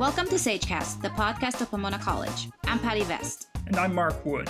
[0.00, 2.48] Welcome to Sagecast, the podcast of Pomona College.
[2.64, 3.48] I'm Patty Vest.
[3.66, 4.48] And I'm Mark Wood.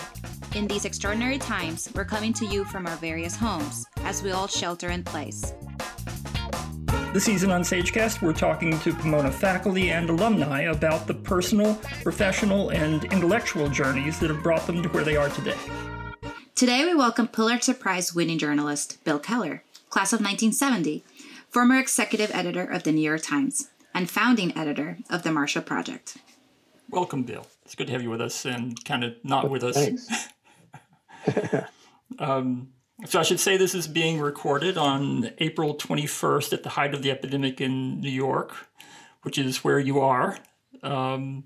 [0.54, 4.46] In these extraordinary times, we're coming to you from our various homes as we all
[4.46, 5.52] shelter in place.
[7.12, 11.74] This season on Sagecast, we're talking to Pomona faculty and alumni about the personal,
[12.04, 15.58] professional, and intellectual journeys that have brought them to where they are today.
[16.54, 21.02] Today, we welcome Pulitzer Prize winning journalist Bill Keller, class of 1970,
[21.48, 26.16] former executive editor of the New York Times and founding editor of the Marshall Project.
[26.88, 27.46] Welcome, Bill.
[27.64, 30.28] It's good to have you with us and kind of not with us.
[32.18, 32.68] um,
[33.06, 37.02] so I should say this is being recorded on April 21st at the height of
[37.02, 38.54] the epidemic in New York,
[39.22, 40.38] which is where you are.
[40.82, 41.44] Um,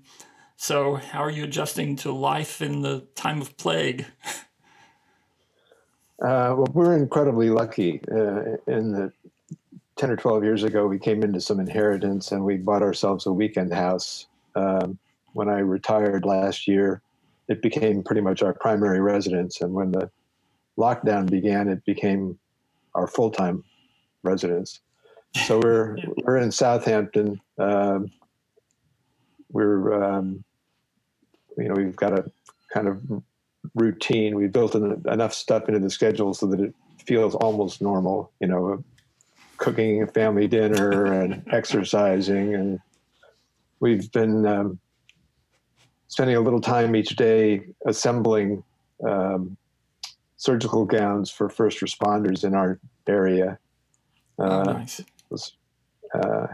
[0.57, 4.05] so, how are you adjusting to life in the time of plague?
[6.21, 9.11] Uh, well, we're incredibly lucky uh, in that
[9.97, 13.31] 10 or 12 years ago, we came into some inheritance and we bought ourselves a
[13.31, 14.27] weekend house.
[14.55, 14.97] Um,
[15.33, 17.01] when I retired last year,
[17.47, 19.61] it became pretty much our primary residence.
[19.61, 20.09] And when the
[20.77, 22.37] lockdown began, it became
[22.93, 23.63] our full time
[24.23, 24.81] residence.
[25.45, 27.39] So we're, we're in Southampton.
[27.57, 28.11] Um,
[29.51, 30.43] we're, um,
[31.57, 32.29] you know, we've got a
[32.73, 33.01] kind of
[33.75, 34.35] routine.
[34.35, 36.73] We've built enough stuff into the schedule so that it
[37.05, 38.31] feels almost normal.
[38.41, 38.83] You know,
[39.57, 42.79] cooking a family dinner and exercising, and
[43.79, 44.79] we've been um,
[46.07, 48.63] spending a little time each day assembling
[49.05, 49.57] um,
[50.37, 53.59] surgical gowns for first responders in our area.
[54.39, 55.01] Uh, oh, nice.
[55.29, 55.53] Was,
[56.13, 56.47] uh,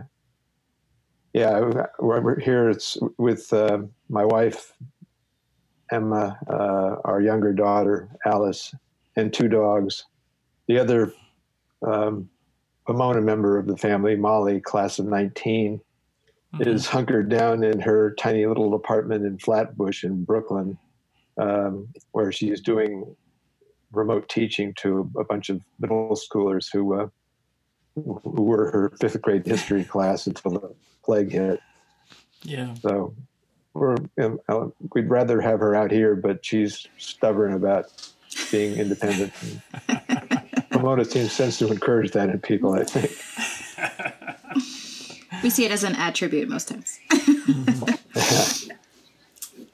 [1.34, 2.70] yeah, we're here.
[2.70, 4.74] It's with uh, my wife,
[5.92, 8.74] Emma, uh, our younger daughter, Alice,
[9.16, 10.06] and two dogs.
[10.68, 11.14] The other
[11.86, 12.31] um,
[12.86, 15.80] Pomona member of the family, Molly, class of 19,
[16.54, 16.70] mm-hmm.
[16.70, 20.78] is hunkered down in her tiny little apartment in Flatbush in Brooklyn,
[21.38, 23.16] um, where she's doing
[23.92, 27.08] remote teaching to a bunch of middle schoolers who, uh,
[27.96, 31.60] who were her fifth grade history class until the plague hit.
[32.44, 32.74] Yeah.
[32.76, 33.14] So
[33.74, 37.86] we're, you know, we'd rather have her out here, but she's stubborn about
[38.50, 39.34] being independent.
[40.82, 43.12] Pomona seems sense to encourage that in people, I think.
[45.44, 47.00] we see it as an attribute most times.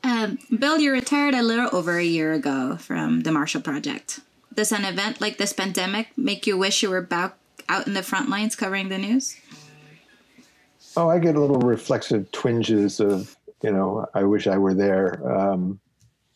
[0.03, 4.19] um, Bill, you retired a little over a year ago from the Marshall Project.
[4.53, 7.37] Does an event like this pandemic make you wish you were back
[7.69, 9.37] out in the front lines covering the news?
[10.97, 15.25] Oh, I get a little reflexive twinges of, you know, I wish I were there.
[15.25, 15.79] Um,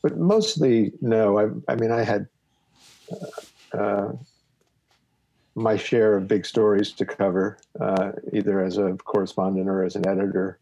[0.01, 1.37] but mostly, no.
[1.39, 2.27] I, I mean, I had
[3.11, 4.11] uh, uh,
[5.55, 10.07] my share of big stories to cover, uh, either as a correspondent or as an
[10.07, 10.59] editor.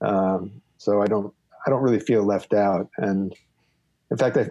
[0.00, 1.32] Um, so I don't
[1.66, 2.88] I don't really feel left out.
[2.96, 3.34] And
[4.10, 4.48] in fact, I,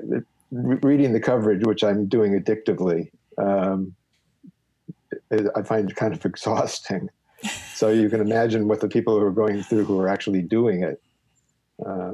[0.52, 3.96] reading the coverage, which I'm doing addictively, um,
[5.56, 7.10] I find kind of exhausting.
[7.74, 10.84] so you can imagine what the people who are going through who are actually doing
[10.84, 11.02] it.
[11.86, 12.14] Uh,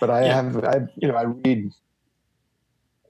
[0.00, 0.34] but I yeah.
[0.34, 1.70] have, I you know, I read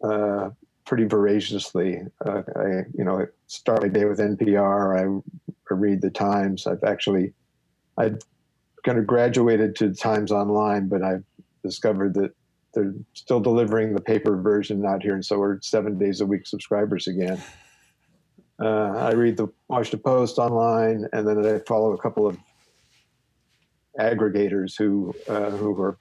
[0.03, 0.51] uh,
[0.87, 2.01] pretty voraciously.
[2.25, 4.97] Uh, I, you know, start my day with NPR.
[4.97, 6.67] I, I read the Times.
[6.67, 7.35] I've actually,
[7.99, 8.13] I
[8.85, 11.25] kind of graduated to Times Online, but I've
[11.63, 12.33] discovered that
[12.73, 16.47] they're still delivering the paper version out here, and so we're seven days a week
[16.47, 17.43] subscribers again.
[18.63, 22.39] Uh, I read the Washington Post online, and then I follow a couple of
[23.99, 25.99] aggregators who uh, who are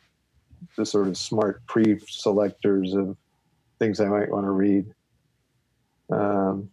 [0.78, 3.18] the sort of smart pre-selectors of
[3.80, 4.86] things I might want to read.
[6.12, 6.70] Um,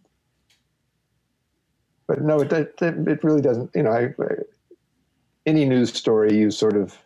[2.07, 3.71] but no, it, it, it really doesn't.
[3.73, 4.13] You know, I,
[5.45, 6.97] any news story you sort of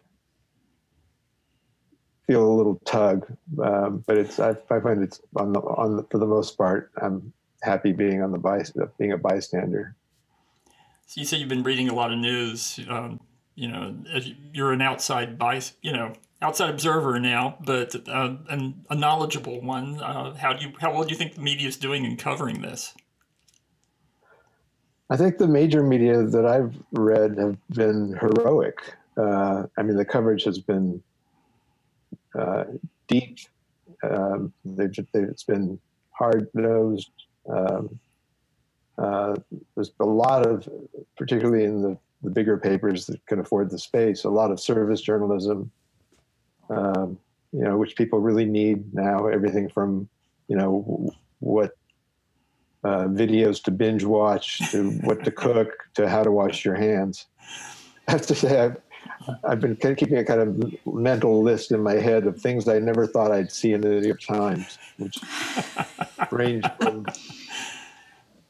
[2.26, 3.26] feel a little tug,
[3.64, 6.92] um, but it's I, I, find it's on the on the, for the most part
[7.02, 7.32] I'm
[7.62, 8.64] happy being on the by,
[9.00, 9.96] being a bystander.
[11.06, 12.80] So you say you've been reading a lot of news.
[12.90, 13.22] Um,
[13.56, 13.96] you know,
[14.54, 15.74] you're an outside bias.
[15.82, 18.36] You know, outside observer now, but uh,
[18.90, 20.00] a knowledgeable one.
[20.02, 22.62] Uh, how do you how well do you think the media is doing in covering
[22.62, 22.94] this?
[25.10, 28.78] I think the major media that I've read have been heroic.
[29.16, 31.02] Uh, I mean, the coverage has been
[32.38, 32.66] uh,
[33.08, 33.40] deep.
[34.04, 35.80] Um, they've, they've, it's been
[36.12, 37.10] hard nosed.
[37.50, 38.00] Um,
[38.98, 39.36] uh,
[39.76, 40.68] there's a lot of,
[41.16, 45.02] particularly in the, the bigger papers that can afford the space, a lot of service
[45.02, 45.72] journalism,
[46.70, 47.18] um,
[47.52, 49.28] you know, which people really need now.
[49.28, 50.10] Everything from,
[50.48, 51.72] you know, what
[52.84, 57.26] uh, videos to binge watch to what to cook to how to wash your hands.
[58.08, 58.78] I have to say, I've,
[59.44, 63.06] I've been keeping a kind of mental list in my head of things I never
[63.06, 65.18] thought I'd see in the New York Times, which
[66.32, 67.06] range from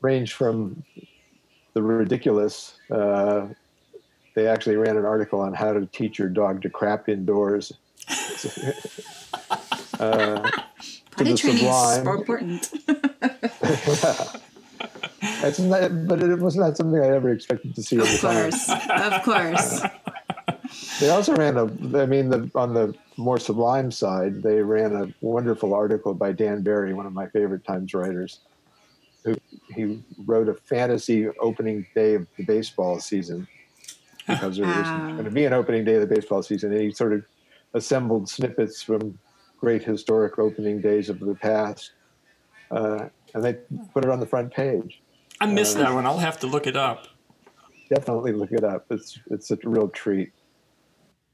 [0.02, 0.84] range from
[1.74, 2.78] the ridiculous.
[2.92, 3.48] Uh,
[4.36, 7.74] they actually ran an article on how to teach your dog to crap indoors.
[10.00, 10.50] Uh,
[11.12, 12.72] Potty training is more important.
[15.40, 17.98] It's not, but it was not something I ever expected to see.
[17.98, 19.82] Of course, of course.
[21.00, 21.64] They also ran a.
[22.02, 26.62] I mean, the on the more sublime side, they ran a wonderful article by Dan
[26.62, 28.40] Barry, one of my favorite Times writers,
[29.24, 29.36] who
[29.74, 33.48] he wrote a fantasy opening day of the baseball season
[34.28, 36.92] because there was going to be an opening day of the baseball season, and he
[36.92, 37.24] sort of
[37.78, 39.18] assembled snippets from
[39.60, 41.92] great historic opening days of the past,
[42.72, 43.54] uh, and they
[43.94, 45.02] put it on the front page.
[45.40, 46.06] I missed uh, that one.
[46.06, 47.08] I'll have to look it up.
[47.90, 48.86] Definitely look it up.
[48.90, 50.32] It's it's a real treat.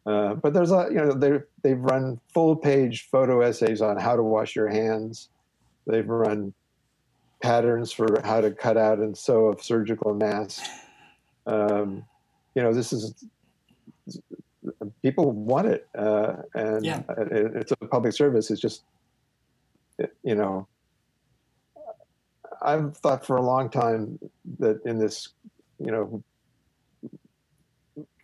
[0.05, 4.15] Uh, but there's a you know they they've run full page photo essays on how
[4.15, 5.29] to wash your hands.
[5.87, 6.53] They've run
[7.41, 10.63] patterns for how to cut out and sew a surgical mask.
[11.45, 12.05] Um,
[12.55, 13.25] you know this is
[15.01, 17.01] people want it, uh, and yeah.
[17.17, 18.51] it, it's a public service.
[18.51, 18.83] It's just
[20.23, 20.67] you know
[22.63, 24.17] I've thought for a long time
[24.59, 25.29] that in this,
[25.79, 26.23] you know,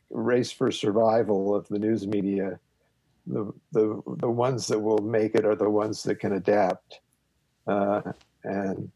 [0.10, 2.60] race for survival of the news media,
[3.28, 7.02] the the the ones that will make it are the ones that can adapt,
[7.68, 8.02] uh,
[8.44, 8.90] and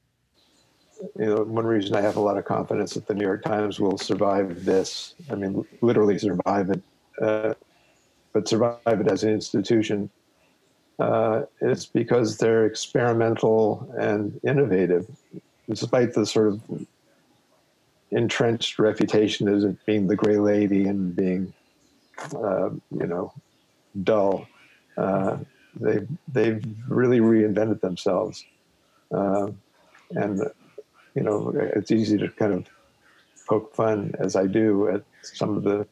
[1.19, 3.79] you know, one reason I have a lot of confidence that the New York Times
[3.79, 5.13] will survive this.
[5.29, 6.81] I mean, literally survive it,
[7.21, 7.53] uh,
[8.33, 10.09] but survive it as an institution.
[10.99, 15.07] Uh, is because they're experimental and innovative
[15.67, 16.61] despite the sort of
[18.11, 21.53] entrenched reputation as being the gray lady and being,
[22.35, 23.33] uh, you know,
[24.03, 24.47] dull.
[24.97, 25.37] Uh,
[25.75, 28.45] they've they've really reinvented themselves,
[29.11, 29.47] uh,
[30.11, 30.41] and
[31.15, 32.67] you know it's easy to kind of
[33.47, 35.87] poke fun as I do at some of the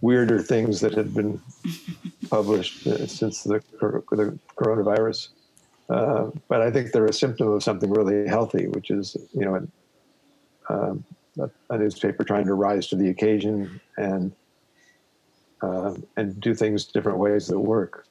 [0.00, 1.40] weirder things that have been
[2.30, 5.28] published uh, since the, the coronavirus.
[5.88, 9.66] Uh, but I think they're a symptom of something really healthy, which is, you know,
[10.68, 11.04] um,
[11.38, 14.32] a, a, newspaper trying to rise to the occasion and
[15.62, 18.06] uh, and do things different ways that work.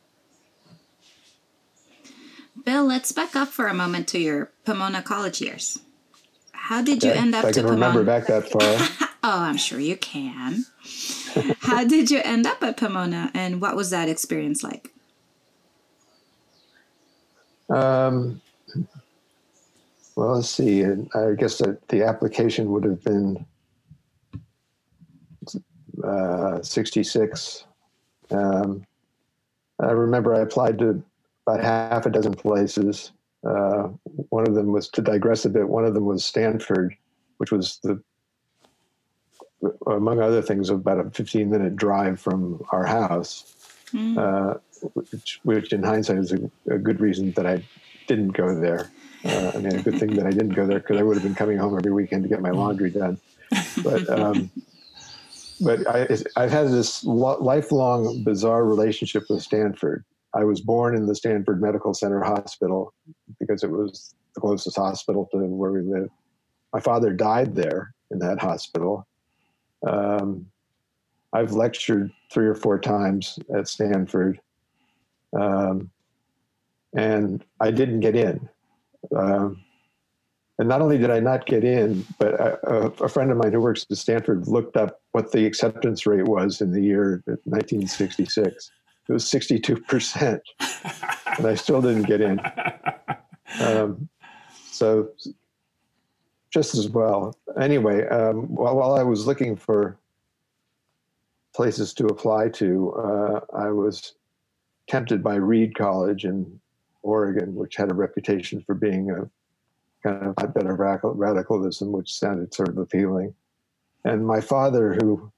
[2.64, 5.80] Bill, let's back up for a moment to your Pomona college years.
[6.54, 7.20] How did you okay.
[7.20, 7.46] end up?
[7.46, 8.06] I can to remember Pomona?
[8.06, 9.10] back that far.
[9.24, 10.66] oh, I'm sure you can.
[11.60, 14.92] How did you end up at Pomona, and what was that experience like?
[17.70, 18.42] Um,
[20.16, 20.84] well, let's see.
[20.84, 23.46] I guess that the application would have been
[26.04, 27.66] uh, 66.
[28.32, 28.86] Um,
[29.80, 31.04] I remember I applied to
[31.46, 33.12] about half a dozen places.
[33.46, 33.90] Uh,
[34.30, 35.68] one of them was to digress a bit.
[35.68, 36.96] One of them was Stanford,
[37.38, 38.02] which was the,
[39.88, 43.52] among other things, about a 15 minute drive from our house.
[43.94, 44.18] Mm.
[44.18, 44.60] Uh,
[44.94, 47.64] which, which in hindsight is a, a, good reason that I
[48.08, 48.92] didn't go there.
[49.24, 51.24] Uh, I mean, a good thing that I didn't go there because I would have
[51.24, 53.20] been coming home every weekend to get my laundry done.
[53.84, 54.52] But um,
[55.62, 60.04] but I, I've had this lifelong bizarre relationship with Stanford.
[60.34, 62.94] I was born in the Stanford Medical Center Hospital
[63.40, 66.10] because it was the closest hospital to where we live.
[66.74, 69.08] My father died there in that hospital.
[69.86, 70.48] Um,
[71.34, 74.40] I've lectured three or four times at Stanford.
[75.38, 75.90] Um,
[76.96, 78.50] and I didn't get in.
[79.16, 79.62] Um,
[80.58, 83.60] and not only did I not get in, but a, a, friend of mine who
[83.60, 88.72] works at Stanford looked up what the acceptance rate was in the year 1966.
[89.08, 90.40] It was 62%.
[91.38, 92.40] and I still didn't get in.
[93.62, 94.10] Um,
[94.70, 95.12] so,
[96.56, 97.38] just as well.
[97.60, 99.98] Anyway, um, while, while I was looking for
[101.54, 104.14] places to apply to, uh, I was
[104.88, 106.62] tempted by Reed College in
[107.02, 109.30] Oregon, which had a reputation for being a
[110.02, 113.36] kind of hotbed of radicalism, which sounded sort of appealing.
[114.06, 115.30] And my father, who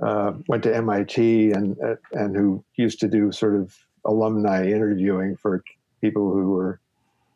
[0.00, 1.76] uh, went to MIT and
[2.12, 5.62] and who used to do sort of alumni interviewing for
[6.00, 6.80] people who were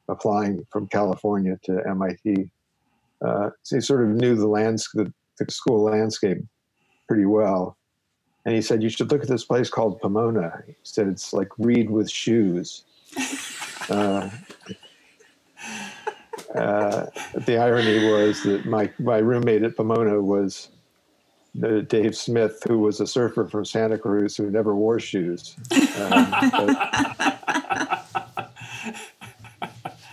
[0.09, 2.49] applying from California to MIT,
[3.27, 6.39] uh, so he sort of knew the landscape, the school landscape,
[7.09, 7.77] pretty well
[8.45, 10.63] and he said you should look at this place called Pomona.
[10.67, 12.85] He said it's like Reed with shoes.
[13.89, 14.29] Uh,
[16.55, 17.07] uh,
[17.47, 20.69] the irony was that my my roommate at Pomona was
[21.63, 25.57] uh, Dave Smith, who was a surfer from Santa Cruz who never wore shoes.
[25.99, 28.11] Um, but,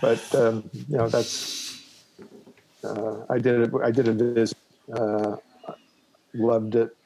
[0.00, 1.71] but um, you know that's
[2.84, 3.70] uh, I did it.
[3.82, 4.58] I did a visit.
[4.92, 5.36] Uh,
[6.34, 6.96] loved it.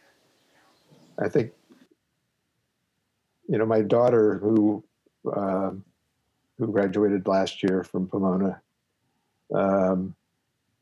[1.19, 1.53] I think
[3.49, 4.85] you know my daughter who
[5.33, 5.71] uh,
[6.59, 8.61] who graduated last year from Pomona
[9.55, 10.15] um,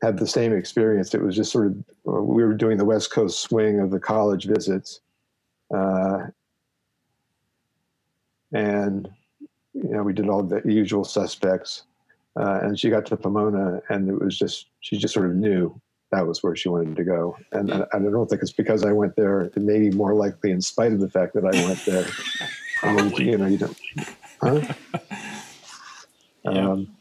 [0.01, 1.13] had the same experience.
[1.13, 4.45] It was just sort of we were doing the West Coast swing of the college
[4.45, 5.01] visits,
[5.73, 6.27] uh,
[8.51, 9.09] and
[9.73, 11.83] you know we did all the usual suspects.
[12.37, 15.79] Uh, and she got to Pomona, and it was just she just sort of knew
[16.11, 17.37] that was where she wanted to go.
[17.51, 19.41] And, and I don't think it's because I went there.
[19.41, 22.05] It may be more likely, in spite of the fact that I went there.
[22.83, 23.77] I mean, you know, you don't.
[24.41, 24.73] Huh?
[26.43, 26.69] Yeah.
[26.71, 26.95] Um,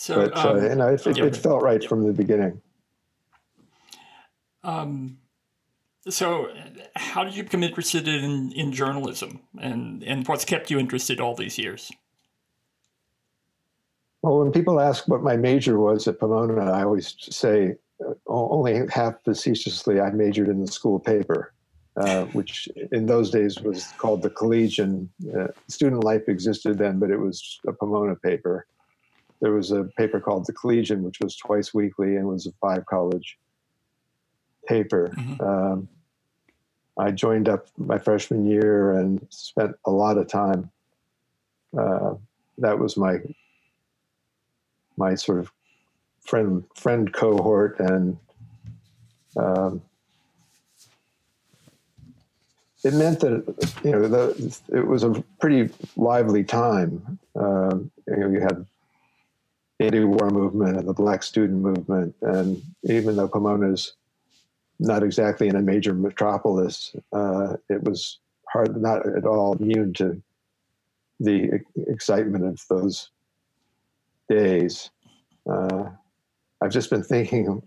[0.00, 1.24] So, but uh, um, you know, it, it, yeah.
[1.24, 2.62] it felt right from the beginning.
[4.64, 5.18] um,
[6.08, 6.48] so
[6.96, 11.34] how did you become interested in, in journalism and, and what's kept you interested all
[11.34, 11.92] these years?
[14.22, 18.86] Well, when people ask what my major was at Pomona, I always say, uh, only
[18.92, 21.52] half facetiously, I majored in the school paper,
[21.96, 25.08] uh, which in those days was called the Collegian.
[25.34, 28.66] Uh, student life existed then, but it was a Pomona paper.
[29.40, 32.84] There was a paper called the Collegian, which was twice weekly and was a five
[32.84, 33.38] college
[34.66, 35.10] paper.
[35.14, 35.40] Mhm.
[35.40, 35.88] Um,
[36.98, 40.70] I joined up my freshman year and spent a lot of time.
[41.76, 42.16] Uh,
[42.58, 43.20] that was my
[45.00, 45.50] my sort of
[46.20, 48.16] friend friend cohort and
[49.36, 49.82] um,
[52.82, 53.44] it meant that
[53.84, 57.18] you know the, it was a pretty lively time.
[57.36, 58.64] Um, you know, you had
[59.78, 63.94] the anti-war movement and the Black student movement, and even though Pomona's
[64.78, 70.22] not exactly in a major metropolis, uh, it was hard not at all immune to
[71.20, 73.10] the excitement of those
[74.30, 74.90] days.
[75.50, 75.90] Uh,
[76.62, 77.62] I've just been thinking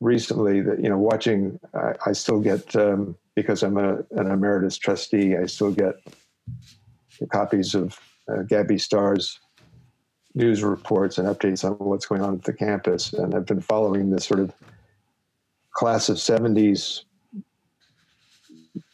[0.00, 1.58] recently that you know, watching.
[1.74, 5.36] I, I still get um, because I'm a, an emeritus trustee.
[5.36, 5.96] I still get
[7.30, 7.98] copies of
[8.30, 9.38] uh, Gabby Starr's
[10.34, 14.10] news reports and updates on what's going on at the campus, and I've been following
[14.10, 14.52] this sort of
[15.72, 17.02] class of '70s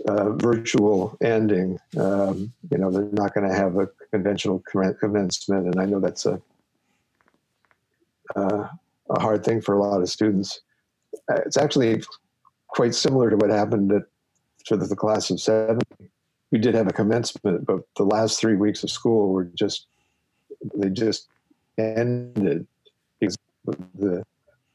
[0.09, 1.79] uh, virtual ending.
[1.99, 4.63] Um, you know, they're not going to have a conventional
[5.01, 6.41] commencement, and I know that's a
[8.37, 8.69] uh,
[9.11, 10.61] a hard thing for a lot of students.
[11.31, 12.03] Uh, It's actually
[12.69, 14.05] quite similar to what happened at
[14.71, 15.85] the, class of '70.
[16.53, 19.87] We did have a commencement, but the last three weeks of school were just
[20.75, 21.29] they just
[21.77, 22.67] ended
[23.19, 23.37] because
[23.95, 24.23] the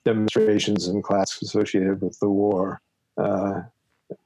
[0.04, 2.82] demonstrations in class associated with the war.
[3.18, 3.62] Uh,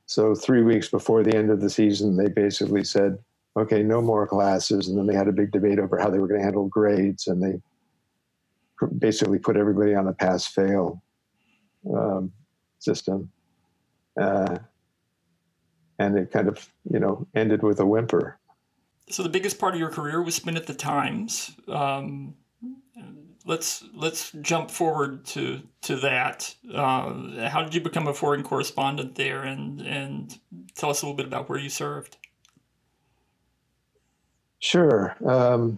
[0.08, 3.18] so three weeks before the end of the season, they basically said,
[3.56, 6.28] "Okay, no more classes." And then they had a big debate over how they were
[6.28, 7.62] going to handle grades, and they
[9.00, 11.02] basically put everybody on a pass-fail
[11.96, 12.32] um,
[12.80, 13.32] system.
[14.20, 14.58] Uh,
[16.00, 18.40] and it kind of, you know, ended with a whimper.
[19.10, 21.52] So the biggest part of your career was spent at the Times.
[21.68, 22.36] Um,
[23.46, 26.56] let's let's jump forward to to that.
[26.74, 30.38] Uh, how did you become a foreign correspondent there, and and
[30.76, 32.18] tell us a little bit about where you served?
[34.64, 35.14] Sure.
[35.28, 35.78] Um,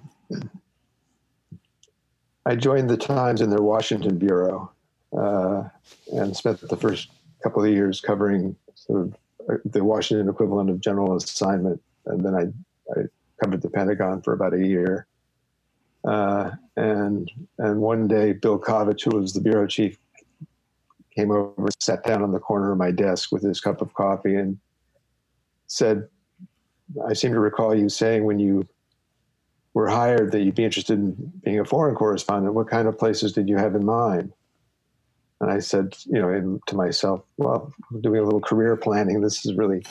[2.46, 4.72] I joined the Times in their Washington bureau
[5.18, 5.64] uh,
[6.14, 7.10] and spent the first
[7.42, 9.16] couple of years covering sort of
[9.50, 12.44] uh, the Washington equivalent of general assignment, and then I,
[12.92, 13.06] I
[13.44, 15.08] covered the Pentagon for about a year.
[16.08, 19.98] Uh, and and one day, Bill Kovach, who was the bureau chief,
[21.16, 24.36] came over, sat down on the corner of my desk with his cup of coffee,
[24.36, 24.60] and
[25.66, 26.08] said,
[27.04, 28.68] "I seem to recall you saying when you
[29.76, 32.56] were hired that you'd be interested in being a foreign correspondent.
[32.56, 34.34] What kind of places did you have in mind?"
[35.42, 39.22] And I said, you know, in, to myself, "Well, doing a little career planning.
[39.22, 39.86] This is really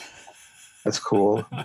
[0.83, 1.45] that's cool."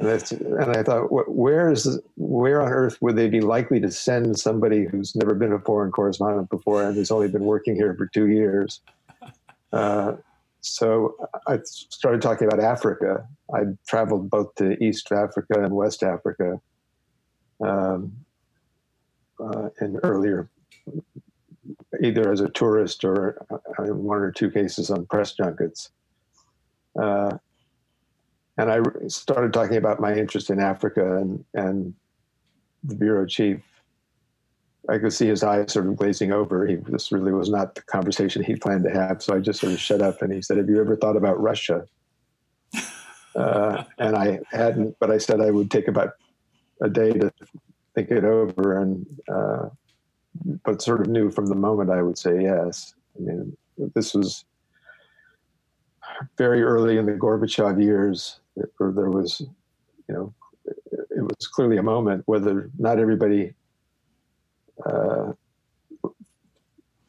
[0.00, 3.90] And, that's, and I thought, where is where on earth would they be likely to
[3.92, 7.94] send somebody who's never been a foreign correspondent before and who's only been working here
[7.96, 8.80] for two years?
[9.72, 10.16] Uh,
[10.60, 11.16] so
[11.48, 13.26] I started talking about Africa.
[13.54, 16.60] I'd traveled both to East Africa and West Africa
[17.60, 18.12] um,
[19.40, 20.48] uh, in earlier,
[22.02, 25.90] either as a tourist or uh, in one or two cases on press junkets.
[27.00, 27.36] Uh,
[28.56, 31.94] and I started talking about my interest in Africa, and and
[32.84, 33.60] the bureau chief
[34.88, 36.66] I could see his eyes sort of glazing over.
[36.66, 39.22] He this really was not the conversation he planned to have.
[39.22, 41.40] So I just sort of shut up, and he said, "Have you ever thought about
[41.40, 41.86] Russia?"
[43.34, 46.12] Uh, and I hadn't, but I said I would take about
[46.82, 47.32] a day to
[47.94, 49.68] think it over, and uh,
[50.64, 52.94] but sort of knew from the moment I would say yes.
[53.16, 53.56] I mean,
[53.94, 54.44] this was
[56.36, 58.40] very early in the Gorbachev years,
[58.76, 59.40] where there was,
[60.08, 60.34] you know,
[60.66, 63.54] it was clearly a moment whether not everybody
[64.84, 65.32] uh,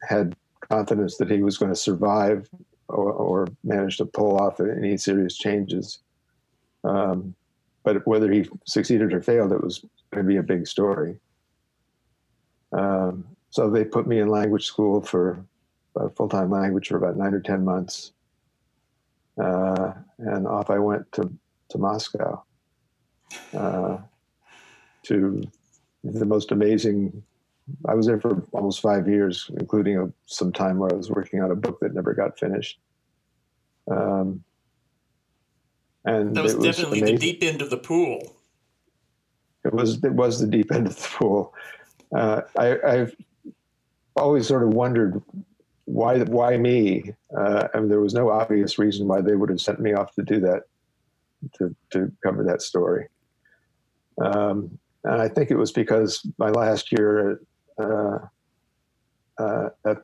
[0.02, 2.48] had confidence that he was going to survive
[2.88, 6.00] or, or, manage to pull off any serious changes.
[6.84, 7.34] Um,
[7.86, 9.78] but whether he succeeded or failed, it was
[10.12, 11.20] going to be a big story.
[12.72, 15.46] Um, so they put me in language school for
[16.16, 18.10] full time language for about nine or 10 months.
[19.40, 21.32] Uh, and off I went to,
[21.68, 22.42] to Moscow
[23.56, 23.98] uh,
[25.04, 25.44] to
[26.02, 27.22] the most amazing.
[27.88, 31.40] I was there for almost five years, including a, some time where I was working
[31.40, 32.80] on a book that never got finished.
[33.88, 34.42] Um,
[36.06, 37.16] and that was, was definitely amazing.
[37.16, 38.36] the deep end of the pool.
[39.64, 41.52] It was it was the deep end of the pool.
[42.14, 43.16] Uh, I, I've
[44.14, 45.20] always sort of wondered
[45.84, 47.12] why why me?
[47.36, 50.22] Uh, mean, there was no obvious reason why they would have sent me off to
[50.22, 50.62] do that,
[51.58, 53.08] to to cover that story.
[54.22, 57.40] Um, and I think it was because my last year
[57.78, 58.18] uh,
[59.38, 59.98] uh, at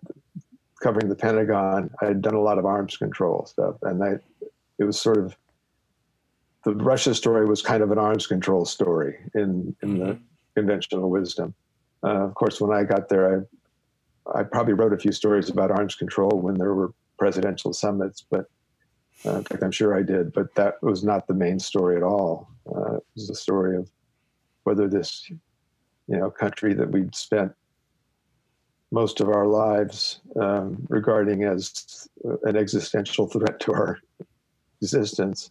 [0.82, 4.18] covering the Pentagon, I had done a lot of arms control stuff, and I,
[4.78, 5.36] it was sort of
[6.64, 10.22] the Russia story was kind of an arms control story in in the mm-hmm.
[10.54, 11.54] conventional wisdom.
[12.04, 13.46] Uh, of course, when I got there,
[14.26, 18.24] I I probably wrote a few stories about arms control when there were presidential summits,
[18.30, 18.46] but
[19.24, 20.32] uh, in fact, I'm sure I did.
[20.32, 22.48] But that was not the main story at all.
[22.66, 23.90] Uh, it was the story of
[24.64, 27.52] whether this, you know, country that we'd spent
[28.92, 32.08] most of our lives um, regarding as
[32.44, 33.98] an existential threat to our
[34.82, 35.50] existence,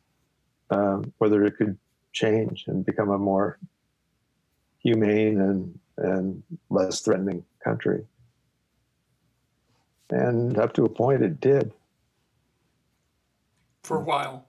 [0.71, 1.77] um, whether it could
[2.13, 3.59] change and become a more
[4.79, 8.03] humane and, and less threatening country.
[10.09, 11.71] And up to a point, it did.
[13.83, 14.47] For a while.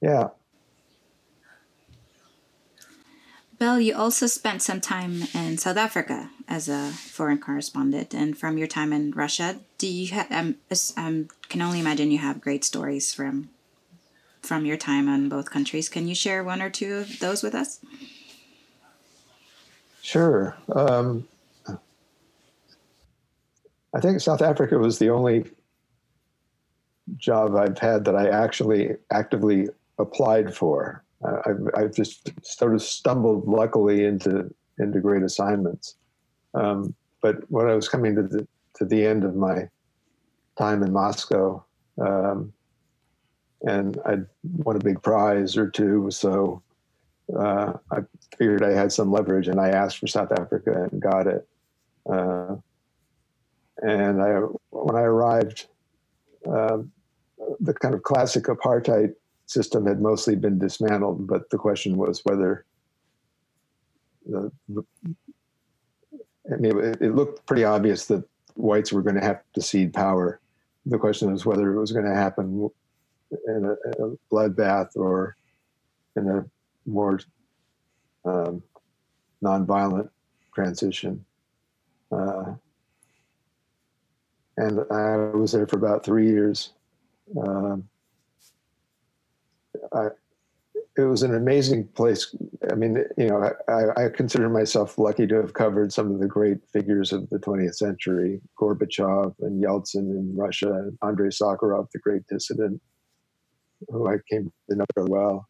[0.00, 0.28] Yeah.
[3.58, 8.58] Bill, you also spent some time in South Africa as a foreign correspondent, and from
[8.58, 10.32] your time in Russia, do you have?
[10.32, 10.56] Um,
[10.96, 13.50] um, can only imagine you have great stories from
[14.42, 15.88] from your time in both countries.
[15.88, 17.80] Can you share one or two of those with us?
[20.02, 20.56] Sure.
[20.74, 21.26] Um,
[23.94, 25.44] I think South Africa was the only
[27.16, 31.04] job I've had that I actually actively applied for.
[31.24, 35.96] I've, I've just sort of stumbled luckily into into great assignments.
[36.54, 39.68] Um, but when I was coming to the to the end of my
[40.58, 41.64] time in Moscow,
[42.00, 42.52] um,
[43.62, 46.62] and I'd won a big prize or two, so
[47.36, 47.98] uh, I
[48.36, 51.48] figured I had some leverage, and I asked for South Africa and got it.
[52.08, 52.56] Uh,
[53.78, 55.66] and I, when I arrived,
[56.48, 56.78] uh,
[57.60, 59.14] the kind of classic apartheid
[59.46, 62.64] system had mostly been dismantled, but the question was whether
[64.26, 64.84] the, the
[66.52, 69.92] I mean, it, it, looked pretty obvious that whites were going to have to cede
[69.92, 70.40] power.
[70.86, 72.70] The question was whether it was going to happen
[73.46, 75.36] in a, a bloodbath or
[76.16, 76.44] in a
[76.86, 77.20] more
[78.24, 78.62] um,
[79.42, 80.08] nonviolent
[80.54, 81.24] transition.
[82.10, 82.54] Uh,
[84.56, 86.72] and I was there for about three years.
[87.40, 87.88] Um,
[89.92, 90.08] I,
[90.96, 92.34] it was an amazing place.
[92.70, 96.26] I mean, you know, I, I, consider myself lucky to have covered some of the
[96.26, 101.98] great figures of the 20th century: Gorbachev and Yeltsin in Russia, and Andrei Sakharov, the
[101.98, 102.80] great dissident,
[103.88, 105.48] who I came to know very well.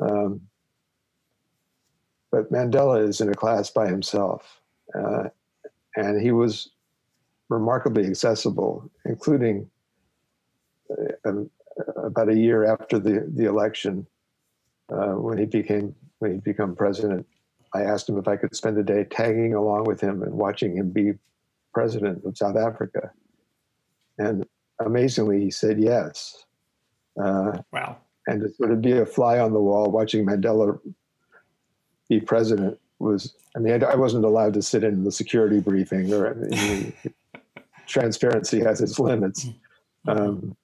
[0.00, 0.40] Um,
[2.32, 4.60] but Mandela is in a class by himself,
[4.94, 5.24] uh,
[5.96, 6.70] and he was
[7.48, 9.70] remarkably accessible, including.
[11.26, 11.32] Uh,
[12.04, 14.06] about a year after the, the election,
[14.92, 17.26] uh, when he became when he become president,
[17.74, 20.76] I asked him if I could spend a day tagging along with him and watching
[20.76, 21.12] him be
[21.72, 23.10] president of South Africa.
[24.18, 24.44] And
[24.84, 26.44] amazingly, he said yes.
[27.22, 27.98] Uh, wow!
[28.26, 30.78] And to sort of be a fly on the wall watching Mandela
[32.08, 33.34] be president was.
[33.56, 36.92] I mean, I, I wasn't allowed to sit in the security briefing, or I mean,
[37.86, 39.48] transparency has its limits.
[40.06, 40.56] Um,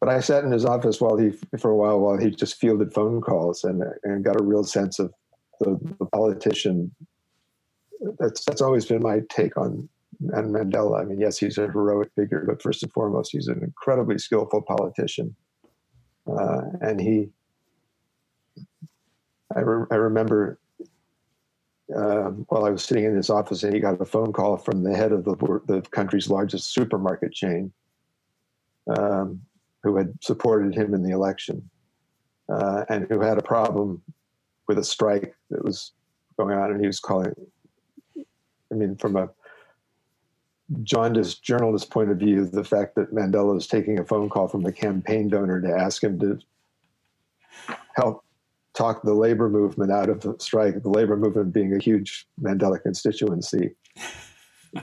[0.00, 2.92] but I sat in his office while he, for a while, while he just fielded
[2.92, 5.12] phone calls and, and got a real sense of
[5.60, 6.92] the, the politician
[8.18, 9.88] that's that's always been my take on
[10.34, 11.00] on Mandela.
[11.00, 14.62] I mean, yes, he's a heroic figure, but first and foremost, he's an incredibly skillful
[14.62, 15.34] politician,
[16.26, 17.30] uh, and he.
[19.54, 20.58] I, re- I remember
[21.94, 24.82] uh, while I was sitting in his office, and he got a phone call from
[24.82, 25.34] the head of the,
[25.66, 27.72] the country's largest supermarket chain,
[28.96, 29.40] um,
[29.82, 31.68] who had supported him in the election,
[32.48, 34.02] uh, and who had a problem
[34.68, 35.92] with a strike that was
[36.38, 37.34] going on, and he was calling.
[38.16, 39.28] I mean, from a
[40.82, 44.64] jaundiced journalist point of view, the fact that Mandela is taking a phone call from
[44.66, 46.38] a campaign donor to ask him to
[47.94, 48.24] help
[48.74, 52.82] talk the labor movement out of the strike, the labor movement being a huge Mandela
[52.82, 53.74] constituency,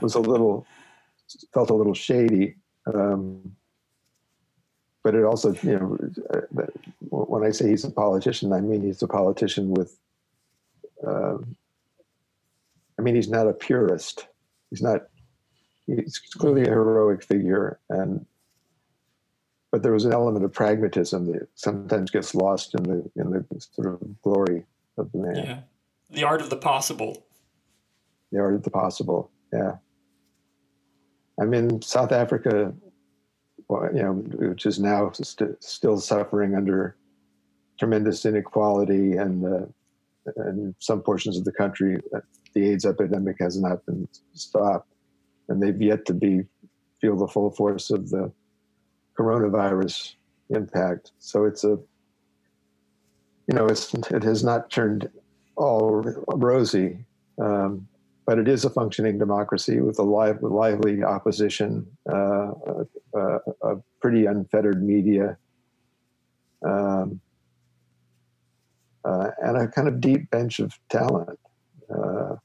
[0.00, 0.66] was a little,
[1.52, 2.56] felt a little shady.
[2.92, 3.56] Um,
[5.02, 5.98] but it also, you know,
[6.34, 6.66] uh,
[7.10, 9.98] when I say he's a politician, I mean he's a politician with,
[11.06, 11.38] uh,
[12.98, 14.26] I mean, he's not a purist.
[14.68, 15.06] He's not,
[15.96, 17.78] he's clearly a heroic figure.
[17.88, 18.26] And
[19.72, 23.44] but there was an element of pragmatism that sometimes gets lost in the in the
[23.60, 24.64] sort of glory
[24.98, 25.36] of the man.
[25.36, 25.60] Yeah,
[26.10, 27.26] the art of the possible.
[28.32, 29.30] The art of the possible.
[29.52, 29.76] Yeah.
[31.40, 32.74] I'm in South Africa,
[33.70, 36.96] you know, which is now st- still suffering under
[37.78, 42.20] tremendous inequality, and uh, in some portions of the country, uh,
[42.52, 44.92] the AIDS epidemic has not been stopped,
[45.50, 46.44] and they've yet to be
[47.00, 48.32] feel the full force of the
[49.18, 50.14] coronavirus
[50.50, 51.12] impact.
[51.18, 51.78] So it's a,
[53.46, 55.10] you know, it's it has not turned
[55.56, 57.04] all rosy,
[57.38, 57.86] um,
[58.26, 62.52] but it is a functioning democracy with a live, lively opposition, uh,
[63.14, 65.36] a, a, pretty unfettered media,
[66.64, 67.20] um,
[69.04, 71.38] uh, and a kind of deep bench of talent.
[71.92, 72.36] Uh,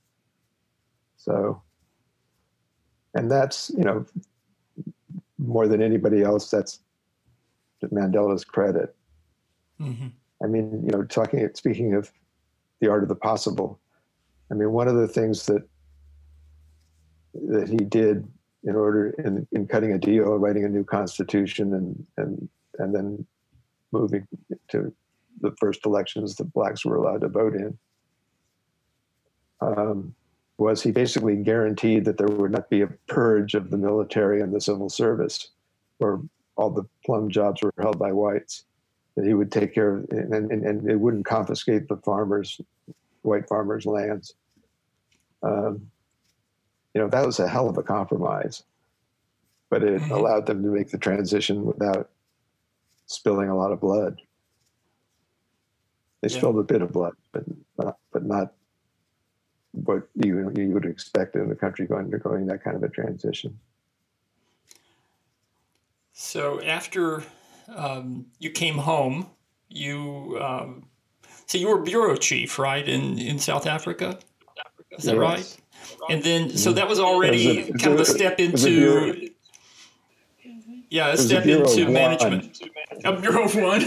[1.17, 1.61] so,
[3.15, 4.05] and that's you know
[5.37, 6.79] more than anybody else, that's
[7.83, 8.95] Mandela's credit.
[9.79, 10.07] Mm-hmm.
[10.43, 12.11] I mean, you know, talking, speaking of
[12.79, 13.79] the art of the possible,
[14.51, 15.63] I mean, one of the things that
[17.33, 18.27] that he did
[18.63, 22.49] in order in, in cutting a deal, writing a new constitution, and and
[22.79, 23.25] and then
[23.91, 24.27] moving
[24.69, 24.93] to
[25.41, 27.77] the first elections that blacks were allowed to vote in.
[29.61, 30.15] Um,
[30.57, 34.53] was he basically guaranteed that there would not be a purge of the military and
[34.53, 35.49] the civil service,
[35.97, 36.19] where
[36.55, 38.65] all the plum jobs were held by whites.
[39.15, 42.59] That he would take care of, and, and, and it wouldn't confiscate the farmers,
[43.21, 44.33] white farmers' lands.
[45.41, 45.89] Um,
[46.93, 48.63] you know, that was a hell of a compromise,
[49.69, 52.09] but it allowed them to make the transition without
[53.05, 54.21] spilling a lot of blood.
[56.21, 56.37] They yeah.
[56.37, 57.43] spilled a bit of blood, but
[57.77, 58.53] not, but not
[59.83, 63.59] what you you would expect in a country going undergoing that kind of a transition.
[66.13, 67.23] So after
[67.67, 69.29] um, you came home,
[69.69, 70.87] you um,
[71.45, 74.19] so you were bureau chief, right, in in South Africa.
[74.91, 75.19] Is that yes.
[75.19, 75.57] right?
[76.09, 79.29] And then, so that was already a, kind of a step into
[80.89, 82.59] yeah, a step a into management.
[83.03, 83.81] A bureau of one.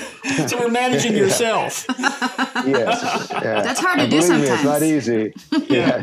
[0.48, 1.84] so we're managing yourself.
[1.98, 3.28] yes.
[3.30, 3.62] Yeah.
[3.62, 4.50] That's hard to do sometimes.
[4.50, 5.32] it's not easy.
[5.68, 6.00] Yeah.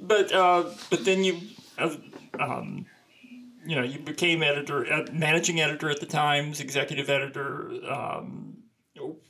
[0.00, 1.40] but uh, but then you,
[1.78, 1.94] uh,
[2.38, 2.86] um,
[3.66, 7.70] you know, you became editor, uh, managing editor at the Times, executive editor.
[7.88, 8.58] Um,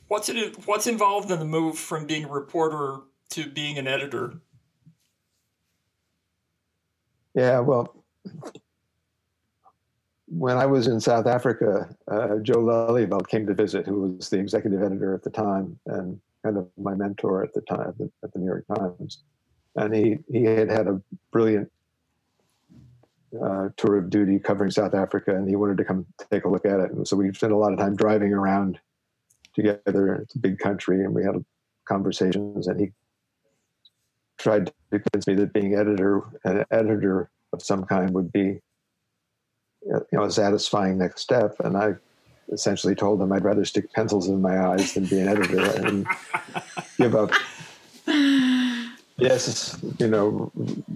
[0.07, 0.55] what's it?
[0.65, 3.01] What's involved in the move from being a reporter
[3.31, 4.39] to being an editor?
[7.35, 8.03] Yeah, well,
[10.37, 14.39] when I was in South Africa, uh, Joe Lelyveld came to visit, who was the
[14.39, 18.11] executive editor at the time and kind of my mentor at the time at the,
[18.23, 19.19] at the New York Times.
[19.75, 21.71] And he, he had had a brilliant
[23.41, 26.65] uh, tour of duty covering South Africa, and he wanted to come take a look
[26.65, 26.91] at it.
[26.91, 28.79] And so we spent a lot of time driving around
[29.55, 30.15] together.
[30.15, 31.43] It's a big country, and we had
[31.85, 32.67] conversations.
[32.67, 32.91] And he
[34.37, 38.61] tried to convince me that being editor, an editor of some kind, would be
[39.85, 41.55] you know, a satisfying next step.
[41.59, 41.93] And I
[42.51, 46.07] essentially told him I'd rather stick pencils in my eyes than be an editor and
[46.97, 47.31] give up.
[49.17, 50.51] Yes, you know,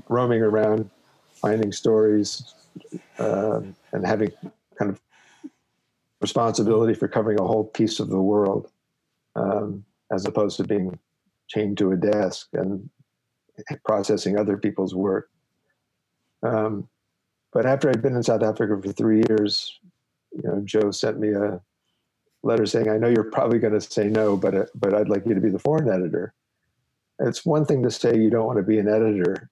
[0.09, 0.89] roaming around,
[1.35, 2.53] finding stories,
[3.19, 4.31] uh, and having
[4.77, 4.99] kind of
[6.21, 8.71] responsibility for covering a whole piece of the world,
[9.35, 10.97] um, as opposed to being
[11.47, 12.89] chained to a desk and
[13.85, 15.29] processing other people's work.
[16.43, 16.87] Um,
[17.53, 19.79] but after I'd been in South Africa for three years,
[20.31, 21.61] you know, Joe sent me a
[22.43, 25.25] letter saying, "I know you're probably going to say no, but uh, but I'd like
[25.25, 26.33] you to be the foreign editor."
[27.19, 29.49] it's one thing to say you don't want to be an editor.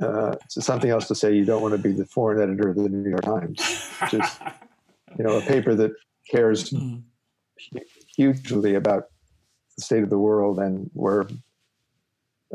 [0.00, 2.76] Uh, it's something else to say you don't want to be the foreign editor of
[2.76, 3.60] the New York Times,
[4.00, 4.38] which is,
[5.18, 5.92] you know, a paper that
[6.30, 7.02] cares mm.
[8.16, 9.08] hugely about
[9.76, 11.26] the state of the world and where,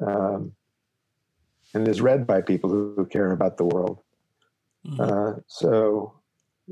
[0.02, 0.54] um,
[1.76, 4.00] and is read by people who, care about the world.
[4.88, 5.00] Mm.
[5.00, 6.14] Uh, so,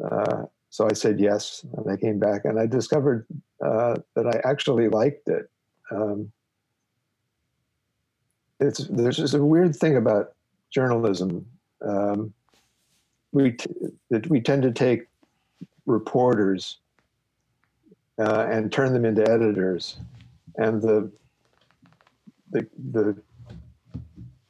[0.03, 3.27] uh, so I said yes, and I came back, and I discovered
[3.63, 5.49] uh, that I actually liked it.
[5.91, 6.31] Um,
[8.59, 10.33] it's there's just a weird thing about
[10.71, 11.45] journalism.
[11.85, 12.33] Um,
[13.33, 13.69] we t-
[14.09, 15.07] that we tend to take
[15.85, 16.79] reporters
[18.17, 19.97] uh, and turn them into editors,
[20.55, 21.11] and the
[22.51, 23.17] the the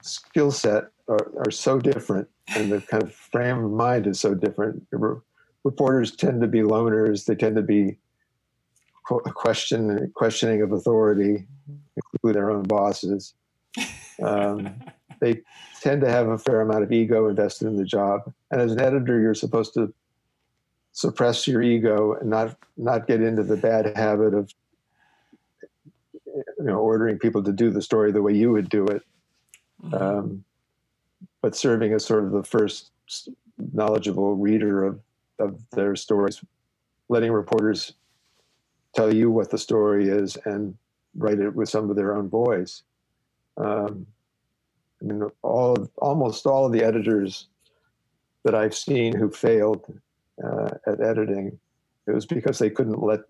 [0.04, 4.34] skill set are, are so different, and the kind of frame of mind is so
[4.34, 4.86] different.
[5.64, 7.26] Reporters tend to be loners.
[7.26, 7.98] They tend to be
[9.04, 11.46] question questioning of authority,
[11.96, 13.34] including their own bosses.
[14.22, 14.76] Um,
[15.20, 15.42] they
[15.82, 18.82] tend to have a fair amount of ego invested in the job, and as an
[18.82, 19.94] editor, you're supposed to
[20.92, 24.54] suppress your ego and not not get into the bad habit of
[26.26, 29.02] you know ordering people to do the story the way you would do it,
[29.84, 29.94] mm-hmm.
[29.96, 30.44] um,
[31.42, 32.92] but serving as sort of the first
[33.74, 35.00] knowledgeable reader of
[35.40, 36.44] of their stories,
[37.10, 37.94] letting reporters
[38.94, 40.76] tell you what the story is and
[41.16, 42.84] write it with some of their own voice.
[43.58, 44.06] Um,
[45.02, 47.48] I mean, all of, almost all of the editors
[48.44, 49.86] that I've seen who failed
[50.44, 51.60] uh, at editing,
[52.08, 53.22] it was because they couldn't let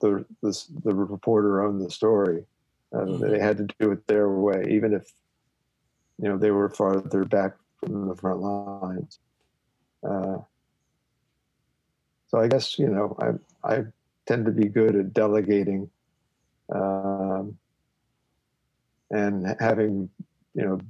[0.00, 2.44] the the, the reporter own the story.
[2.92, 3.30] Uh, mm-hmm.
[3.30, 5.12] They had to do it their way, even if
[6.20, 9.18] you know they were farther back from the front lines.
[10.02, 10.38] Uh,
[12.28, 13.84] so I guess you know I I
[14.26, 15.90] tend to be good at delegating
[16.72, 17.58] um,
[19.10, 20.08] and having
[20.54, 20.80] you know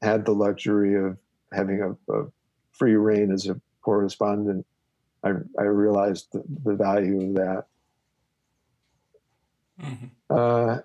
[0.00, 1.16] had the luxury of
[1.52, 2.26] having a, a
[2.72, 4.66] free reign as a correspondent
[5.22, 7.64] i, I realized the, the value of that
[9.80, 10.06] mm-hmm.
[10.30, 10.78] uh,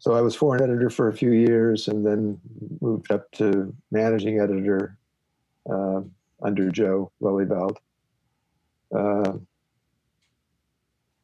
[0.00, 2.40] so i was foreign editor for a few years and then
[2.80, 4.96] moved up to managing editor
[5.70, 6.00] uh,
[6.42, 7.76] under joe Lelyveld.
[8.94, 9.34] Uh,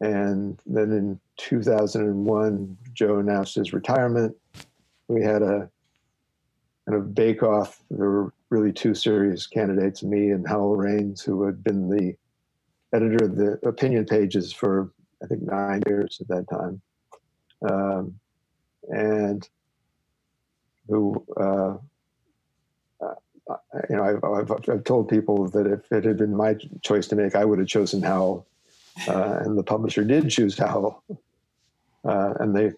[0.00, 4.36] and then in 2001, Joe announced his retirement.
[5.08, 5.70] We had a
[6.86, 7.82] kind of bake off.
[7.90, 12.14] There were really two serious candidates, me and Howell Raines, who had been the
[12.94, 16.80] editor of the opinion pages for, I think, nine years at that time.
[17.68, 18.14] Um,
[18.88, 19.48] and
[20.88, 21.76] who, uh,
[23.04, 23.56] uh,
[23.88, 27.16] you know, I've, I've, I've, told people that if it had been my choice to
[27.16, 28.46] make, I would have chosen Howell
[29.08, 31.02] uh, and the publisher did choose Howell,
[32.04, 32.72] uh, and they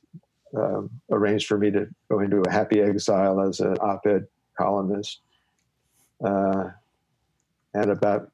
[0.57, 5.21] um, arranged for me to go into a happy exile as an op-ed columnist.
[6.23, 6.71] Uh,
[7.75, 8.31] and about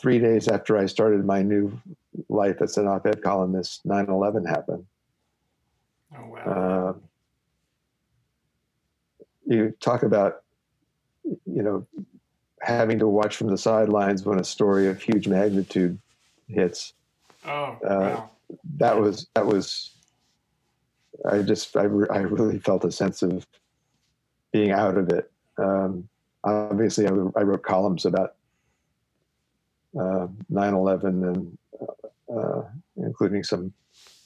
[0.00, 1.78] three days after I started my new
[2.28, 4.86] life as an op-ed columnist, 9/11 happened.
[6.16, 6.88] Oh wow!
[6.90, 7.02] Um,
[9.46, 10.42] you talk about,
[11.24, 11.86] you know,
[12.62, 15.98] having to watch from the sidelines when a story of huge magnitude
[16.48, 16.94] hits.
[17.44, 18.30] Oh, uh, wow.
[18.76, 19.90] That was that was.
[21.30, 23.46] I just I, re- I really felt a sense of
[24.52, 25.30] being out of it.
[25.58, 26.08] Um,
[26.44, 28.34] obviously, I, I, wrote columns about
[29.98, 32.62] uh, 9/11 and uh, uh,
[32.96, 33.72] including some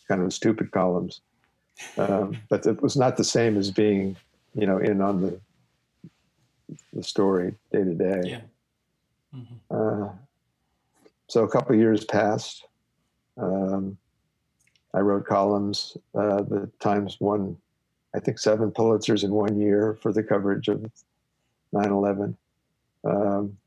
[0.07, 1.21] kind of stupid columns,
[1.97, 4.17] um, but it was not the same as being,
[4.55, 5.41] you know, in on the
[6.93, 8.21] the story day to day.
[8.25, 8.41] Yeah.
[9.35, 10.05] Mm-hmm.
[10.05, 10.11] Uh,
[11.29, 12.67] so a couple years passed.
[13.37, 13.99] Um,
[14.95, 15.97] I wrote columns.
[16.15, 17.57] Uh, the Times won,
[18.15, 20.89] I think, seven Pulitzers in one year for the coverage of
[21.73, 22.37] 9 11.
[23.05, 23.59] Um,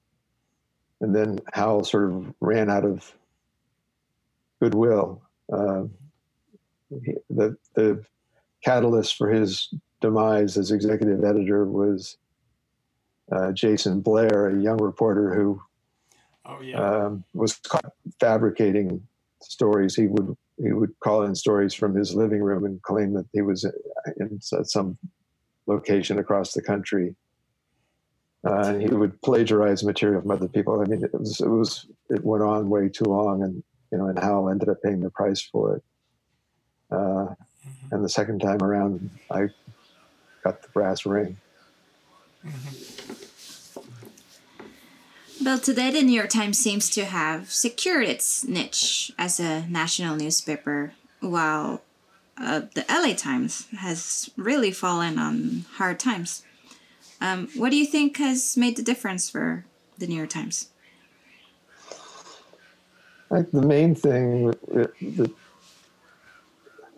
[1.02, 3.14] and then Howell sort of ran out of
[4.62, 5.22] goodwill.
[5.52, 5.84] Uh,
[6.90, 8.04] the, the
[8.64, 12.18] catalyst for his demise as executive editor was
[13.32, 15.62] uh, Jason Blair, a young reporter who
[16.46, 16.80] oh, yeah.
[16.80, 19.02] um, was caught fabricating
[19.42, 19.96] stories.
[19.96, 23.42] He would he would call in stories from his living room and claim that he
[23.42, 23.64] was
[24.20, 24.98] in some
[25.68, 27.16] location across the country.
[28.48, 30.82] Uh, and he would plagiarize material from other people.
[30.82, 34.08] I mean, it was it was it went on way too long, and you know,
[34.08, 35.84] and Howell ended up paying the price for it.
[36.92, 37.36] Uh, mm-hmm.
[37.92, 39.50] And the second time around, I
[40.44, 41.38] got the brass ring.
[42.46, 42.98] Mm-hmm.
[45.44, 50.16] Well, today the New York Times seems to have secured its niche as a national
[50.16, 51.82] newspaper, while
[52.38, 56.44] uh, the LA Times has really fallen on hard times.
[57.22, 59.66] Um, what do you think has made the difference for
[59.98, 60.70] the New York Times?
[63.32, 65.32] I think the main thing that,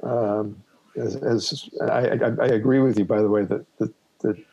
[0.03, 0.61] um,
[0.95, 3.93] as, as I, I, I, agree with you, by the way, that the,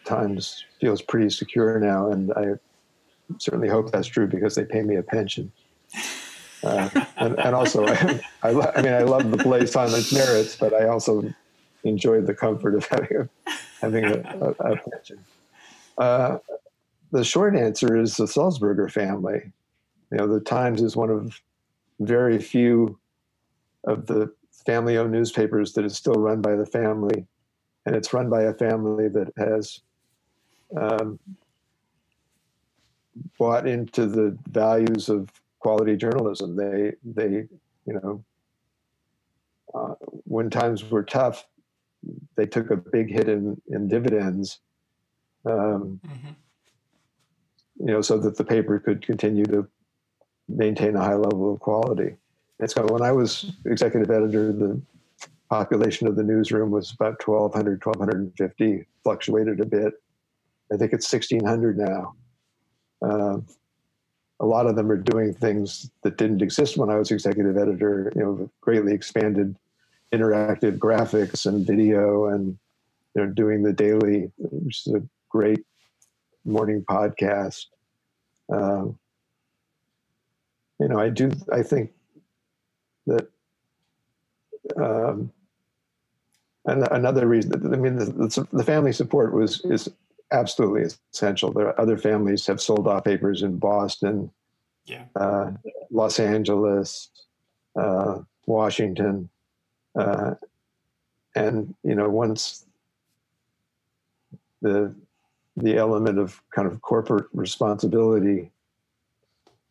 [0.05, 2.53] Times feels pretty secure now, and I
[3.39, 5.51] certainly hope that's true because they pay me a pension.
[6.63, 10.55] Uh, and, and, also, I, I, I, mean, I love the place on its merits,
[10.55, 11.35] but I also
[11.83, 13.29] enjoyed the comfort of having a,
[13.81, 15.19] having a, a, a pension.
[15.99, 16.39] Uh,
[17.11, 19.53] the short answer is the Sulzberger family.
[20.13, 21.41] You know, the Times is one of
[21.99, 22.99] very few
[23.85, 24.33] of the
[24.65, 27.27] family-owned newspapers that is still run by the family,
[27.85, 29.81] and it's run by a family that has
[30.77, 31.19] um,
[33.39, 36.57] bought into the values of quality journalism.
[36.57, 37.47] They they
[37.87, 38.25] you know
[39.75, 41.47] uh, when times were tough,
[42.37, 44.61] they took a big hit in in dividends.
[45.45, 46.33] Um, mm-hmm.
[47.79, 49.69] You know, so that the paper could continue to
[50.49, 52.17] maintain a high level of quality.
[52.59, 54.81] And when I was executive editor, the
[55.51, 59.95] population of the newsroom was about 1,200, 1,250, fluctuated a bit.
[60.73, 62.15] I think it's 1,600 now.
[63.03, 63.39] Uh,
[64.41, 68.13] a lot of them are doing things that didn't exist when I was executive editor,
[68.15, 69.57] you know, greatly expanded
[70.13, 72.59] interactive graphics and video and
[73.15, 75.65] you know, doing the daily, which is a great
[76.45, 77.67] morning podcast.
[78.53, 78.99] Um,
[80.79, 81.33] you know, I do.
[81.51, 81.93] I think
[83.07, 83.29] that
[84.77, 85.33] um,
[86.65, 87.53] and another reason.
[87.73, 89.89] I mean, the, the, family support was is
[90.33, 91.53] absolutely essential.
[91.53, 94.31] There are other families have sold off papers in Boston,
[94.85, 95.53] yeah, uh,
[95.91, 97.09] Los Angeles,
[97.77, 99.29] uh, Washington,
[99.97, 100.35] uh,
[101.37, 102.65] and you know once
[104.61, 104.93] the
[105.57, 108.51] the element of kind of corporate responsibility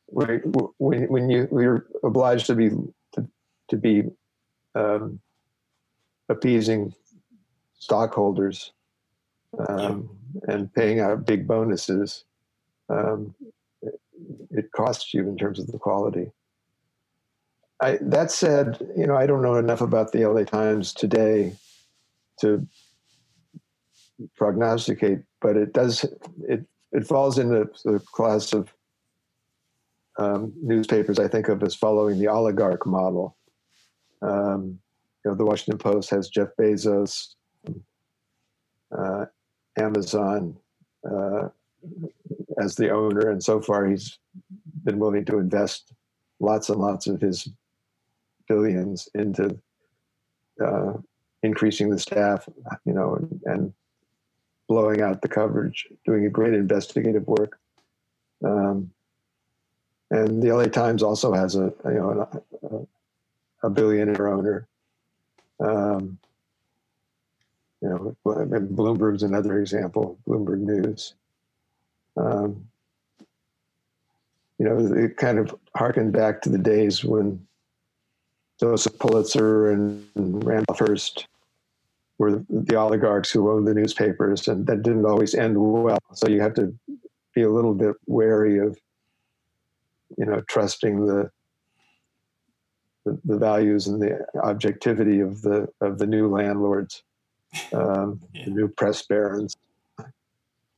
[0.07, 0.39] when,
[0.77, 2.71] when you we're obliged to be
[3.69, 4.03] to, be
[4.75, 5.19] um,
[6.29, 6.93] appeasing
[7.77, 8.71] stockholders
[9.67, 10.09] um,
[10.47, 12.25] and paying out big bonuses,
[12.89, 13.33] um,
[13.81, 13.99] it,
[14.51, 16.31] it, costs you in terms of the quality.
[17.81, 21.55] I, that said, you know, I don't know enough about the LA Times today
[22.39, 22.65] to
[24.35, 26.05] prognosticate, but it does
[26.47, 28.73] it it falls in the, the class of
[30.17, 33.35] um, newspapers I think of as following the oligarch model.
[34.21, 34.79] Um,
[35.23, 37.35] you know, the Washington Post has Jeff Bezos,
[38.97, 39.25] uh,
[39.77, 40.55] Amazon
[41.09, 41.49] uh,
[42.61, 44.19] as the owner, and so far he's
[44.83, 45.93] been willing to invest
[46.39, 47.49] lots and lots of his
[48.47, 49.59] billions into
[50.63, 50.93] uh,
[51.43, 52.47] increasing the staff,
[52.85, 53.73] you know, and, and,
[54.67, 57.59] blowing out the coverage, doing a great investigative work.
[58.43, 58.89] Um,
[60.09, 62.87] and the LA Times also has a you know
[63.65, 64.67] a, billionaire owner.
[65.59, 66.17] Um,
[67.81, 70.17] you know, Bloomberg's another example.
[70.27, 71.13] Bloomberg News.
[72.17, 72.67] Um,
[74.57, 77.45] you know, it kind of harkened back to the days when
[78.59, 81.27] Joseph Pulitzer and Randolph Hearst
[82.17, 85.99] were the oligarchs who owned the newspapers, and that didn't always end well.
[86.13, 86.73] So you have to
[87.33, 88.79] be a little bit wary of
[90.17, 91.31] you know, trusting the,
[93.05, 97.03] the, the values and the objectivity of the of the new landlords,
[97.73, 98.45] um, yeah.
[98.45, 99.55] the new press barons.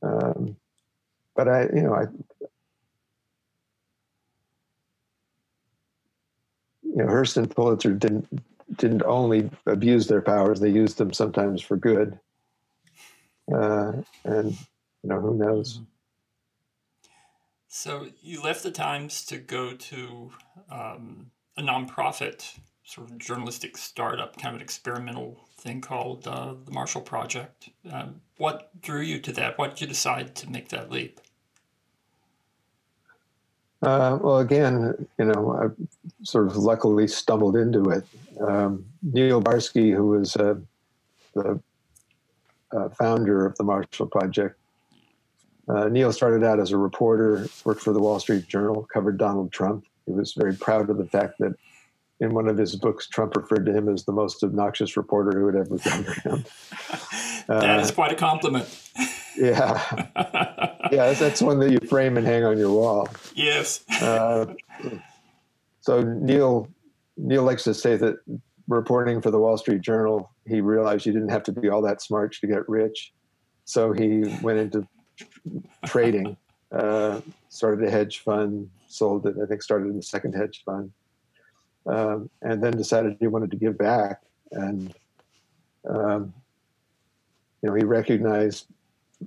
[0.02, 0.56] Um,
[1.34, 2.02] but I, you know, I,
[6.82, 8.42] you know, Hearst and Pulitzer didn't
[8.76, 12.18] didn't only abuse their powers; they used them sometimes for good.
[13.52, 13.92] Uh,
[14.24, 15.74] and you know, who knows?
[15.74, 15.84] Mm-hmm.
[17.70, 20.32] So you left the Times to go to
[20.70, 26.70] um, a nonprofit sort of journalistic startup, kind of an experimental thing called uh, the
[26.70, 27.68] Marshall Project.
[27.92, 29.58] Um, what drew you to that?
[29.58, 31.20] What did you decide to make that leap?
[33.82, 35.84] Uh, well, again, you know, I
[36.24, 38.04] sort of luckily stumbled into it.
[38.40, 40.54] Um, Neil Barsky, who was uh,
[41.34, 41.60] the
[42.72, 44.56] uh, founder of the Marshall Project,
[45.68, 49.52] uh, Neil started out as a reporter, worked for the Wall Street Journal, covered Donald
[49.52, 49.84] Trump.
[50.08, 51.54] He was very proud of the fact that
[52.20, 55.46] in one of his books, Trump referred to him as the most obnoxious reporter who
[55.46, 56.44] had ever covered him.
[57.46, 58.66] that uh, is quite a compliment.
[59.36, 60.74] yeah.
[60.90, 63.10] Yeah, that's one that you frame and hang on your wall.
[63.34, 63.84] Yes.
[64.00, 64.54] Uh,
[65.82, 66.66] so Neil
[67.18, 68.16] Neil likes to say that
[68.68, 72.00] reporting for the Wall Street Journal, he realized you didn't have to be all that
[72.00, 73.12] smart to get rich.
[73.66, 74.88] So he went into
[75.84, 76.38] trading,
[76.72, 80.92] uh, started a hedge fund, sold it, I think started in the second hedge fund,
[81.86, 84.22] um, and then decided he wanted to give back.
[84.52, 84.94] And,
[85.88, 86.34] um,
[87.62, 88.66] you know, he recognized,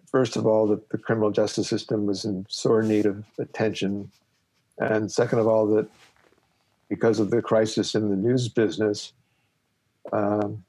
[0.06, 4.12] first of all, that the criminal justice system was in sore need of attention.
[4.78, 5.88] And second of all, that
[6.89, 9.14] because of the crisis in the news business,
[10.12, 10.64] um,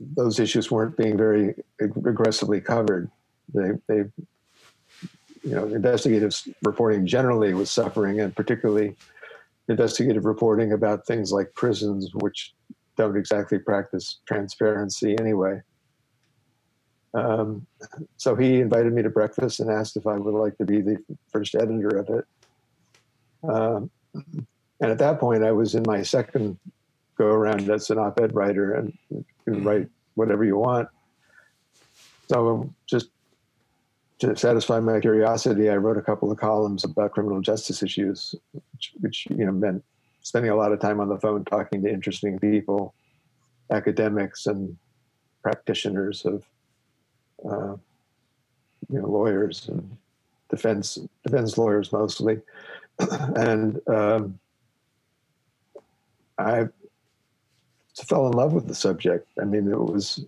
[0.00, 3.10] those issues weren't being very aggressively covered.
[3.54, 4.04] They, they,
[5.42, 8.96] you know, investigative reporting generally was suffering, and particularly
[9.68, 12.54] investigative reporting about things like prisons, which
[12.96, 15.60] don't exactly practice transparency anyway.
[17.14, 17.66] Um,
[18.16, 20.98] so he invited me to breakfast and asked if I would like to be the
[21.30, 22.24] first editor of it.
[23.48, 23.90] Um,
[24.80, 26.58] and at that point, I was in my second
[27.16, 28.92] go around as an op-ed writer and
[29.46, 30.88] write whatever you want.
[32.28, 33.08] So just
[34.22, 38.92] to satisfy my curiosity, I wrote a couple of columns about criminal justice issues, which,
[39.00, 39.84] which you know meant
[40.22, 42.94] spending a lot of time on the phone talking to interesting people,
[43.70, 44.76] academics and
[45.42, 46.44] practitioners of
[47.44, 47.76] uh,
[48.90, 49.96] you know lawyers and
[50.48, 52.40] defense defense lawyers mostly,
[53.36, 54.38] and um,
[56.38, 56.68] I
[58.08, 59.28] fell in love with the subject.
[59.40, 60.24] I mean, it was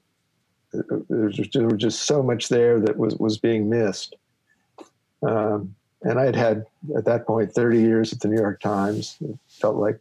[1.08, 4.16] there was just so much there that was was being missed.
[5.22, 6.66] Um, and I had had
[6.96, 9.16] at that point 30 years at the New York Times.
[9.20, 9.98] It felt like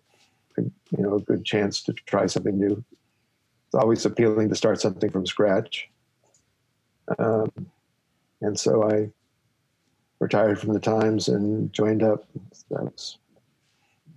[0.58, 2.84] you know a good chance to try something new.
[3.68, 5.90] It's always appealing to start something from scratch.
[7.18, 7.52] Um,
[8.42, 9.10] and so I
[10.20, 12.26] retired from the Times and joined up.
[12.70, 13.18] That was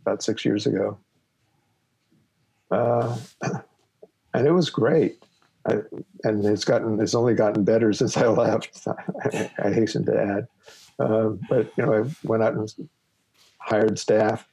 [0.03, 0.99] about six years ago
[2.71, 3.17] uh,
[4.35, 5.23] and it was great.
[6.25, 8.87] And it's gotten it's only gotten better since I left.
[8.87, 10.49] I, hasten to add,
[10.99, 12.89] um, but you know I went out and
[13.59, 14.49] hired staff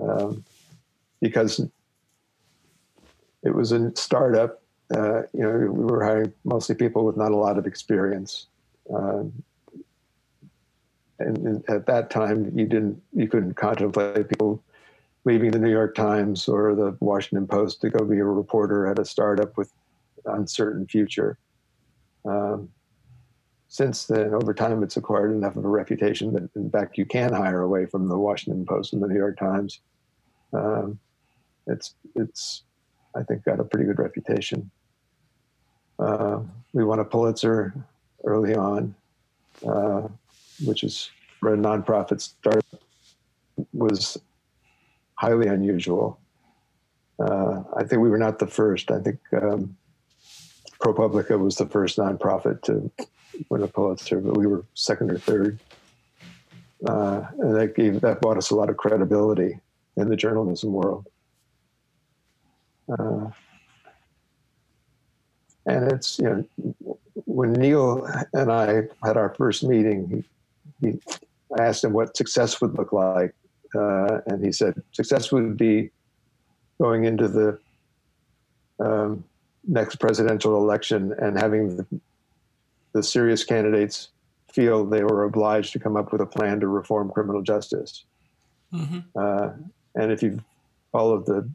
[0.00, 0.44] um,
[1.20, 1.60] because
[3.42, 4.62] it was a startup.
[4.94, 8.46] Uh, you know, we were hiring mostly people with not a lot of experience.
[8.92, 9.32] Um,
[11.18, 14.62] and, and, at that time, you didn't, you couldn't contemplate people
[15.24, 18.98] leaving the New York Times or the Washington Post to go be a reporter at
[18.98, 19.72] a startup with
[20.26, 21.38] uncertain future.
[22.24, 22.68] Um,
[23.68, 27.32] since then, over time, it's acquired enough of a reputation that, in fact, you can
[27.32, 29.80] hire away from the Washington Post and the New York Times.
[30.52, 30.98] Um,
[31.66, 32.62] it's it's
[33.14, 34.70] I think got a pretty good reputation.
[35.98, 36.40] Uh,
[36.72, 37.74] we won a Pulitzer
[38.24, 38.94] early on,
[39.66, 40.08] uh,
[40.64, 41.10] which is
[41.40, 42.64] for a nonprofit startup
[43.72, 44.18] was
[45.14, 46.18] highly unusual.
[47.18, 48.90] Uh, I think we were not the first.
[48.90, 49.76] I think um,
[50.80, 52.90] ProPublica was the first nonprofit to
[53.48, 55.58] win a Pulitzer, but we were second or third.
[56.86, 59.58] Uh, and that gave that brought us a lot of credibility
[59.96, 61.06] in the journalism world.
[62.88, 63.30] Uh,
[65.64, 70.24] and it's you know when Neil and I had our first meeting,
[70.80, 70.98] he, he
[71.58, 73.34] asked him what success would look like,
[73.74, 75.90] uh, and he said success would be
[76.80, 77.58] going into the
[78.78, 79.24] um,
[79.66, 81.86] next presidential election and having the,
[82.92, 84.08] the, serious candidates
[84.52, 88.04] feel they were obliged to come up with a plan to reform criminal justice.
[88.72, 88.98] Mm-hmm.
[89.14, 89.50] Uh,
[89.94, 90.42] and if you
[90.92, 91.48] followed the,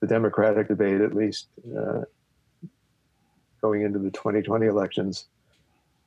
[0.00, 2.02] the Democratic debate, at least uh,
[3.60, 5.26] going into the 2020 elections,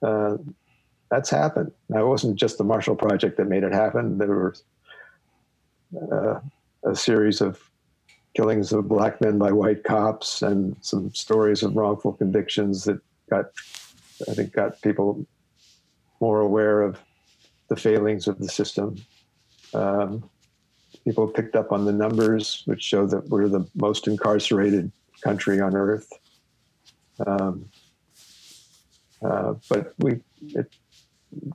[0.01, 0.37] uh,
[1.11, 1.71] that's happened.
[1.89, 4.17] Now, it wasn't just the Marshall Project that made it happen.
[4.17, 4.55] There were
[6.11, 6.39] uh,
[6.83, 7.68] a series of
[8.35, 12.99] killings of black men by white cops and some stories of wrongful convictions that
[13.29, 13.45] got,
[14.29, 15.25] I think, got people
[16.21, 16.99] more aware of
[17.69, 18.97] the failings of the system.
[19.73, 20.29] Um,
[21.03, 25.75] people picked up on the numbers, which show that we're the most incarcerated country on
[25.75, 26.11] earth.
[27.25, 27.65] Um,
[29.23, 30.71] uh, but we, it,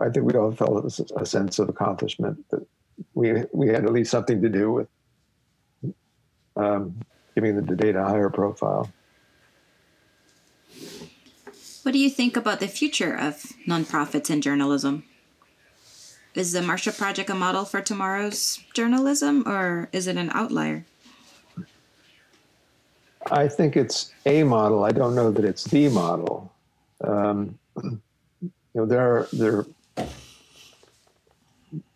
[0.00, 2.66] I think we all felt a sense of accomplishment that
[3.14, 4.88] we we had at least something to do with
[6.56, 6.94] um,
[7.34, 8.90] giving the data a higher profile.
[11.82, 15.04] What do you think about the future of nonprofits and journalism?
[16.34, 20.84] Is the Marshall Project a model for tomorrow's journalism, or is it an outlier?
[23.30, 24.84] I think it's a model.
[24.84, 26.52] I don't know that it's the model.
[27.02, 28.00] Um, you
[28.74, 29.64] know, there are there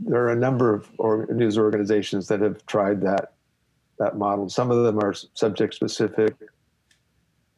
[0.00, 3.32] there are a number of or news organizations that have tried that
[3.98, 4.48] that model.
[4.48, 6.34] Some of them are subject specific.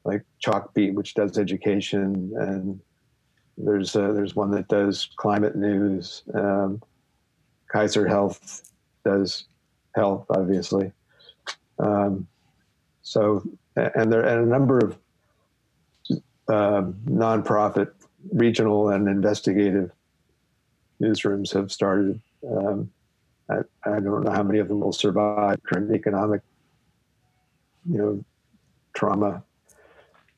[0.05, 2.81] like Chalkbeat, which does education, and
[3.59, 6.23] there's uh, there's one that does climate news.
[6.35, 6.83] Um,
[7.71, 8.73] Kaiser Health
[9.05, 9.45] does
[9.95, 10.93] health, obviously.
[11.79, 12.27] Um,
[13.03, 13.43] so,
[13.77, 14.97] and there and a number of
[16.49, 17.93] uh, nonprofit,
[18.33, 19.91] regional, and investigative
[21.01, 22.21] newsrooms have started.
[22.49, 22.91] Um,
[23.51, 26.41] I, I, don't know how many of them will survive current economic,
[27.91, 28.25] you know,
[28.95, 29.43] trauma.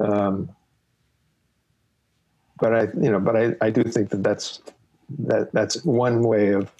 [0.00, 0.50] Um,
[2.58, 4.62] but I, you know, but I, I do think that that's
[5.18, 6.72] that that's one way of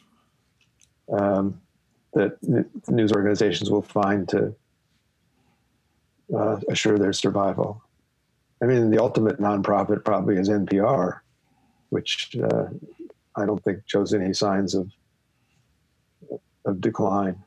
[1.13, 1.61] um,
[2.15, 2.37] that
[2.89, 4.55] news organizations will find to
[6.35, 7.83] uh, assure their survival.
[8.63, 11.19] I mean, the ultimate nonprofit probably is NPR,
[11.91, 12.67] which uh,
[13.35, 14.91] I don't think shows any signs of
[16.65, 17.43] of decline.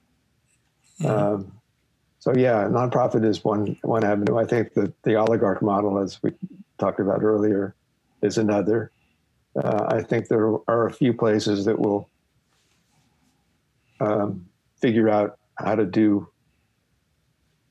[1.02, 1.06] Mm-hmm.
[1.08, 1.52] Um,
[2.20, 4.38] so yeah, nonprofit is one one avenue.
[4.38, 6.32] I think that the oligarch model, as we
[6.80, 7.76] talked about earlier,
[8.22, 8.92] is another.
[9.56, 12.10] Uh, I think there are a few places that will
[14.00, 14.48] um,
[14.82, 16.28] figure out how to do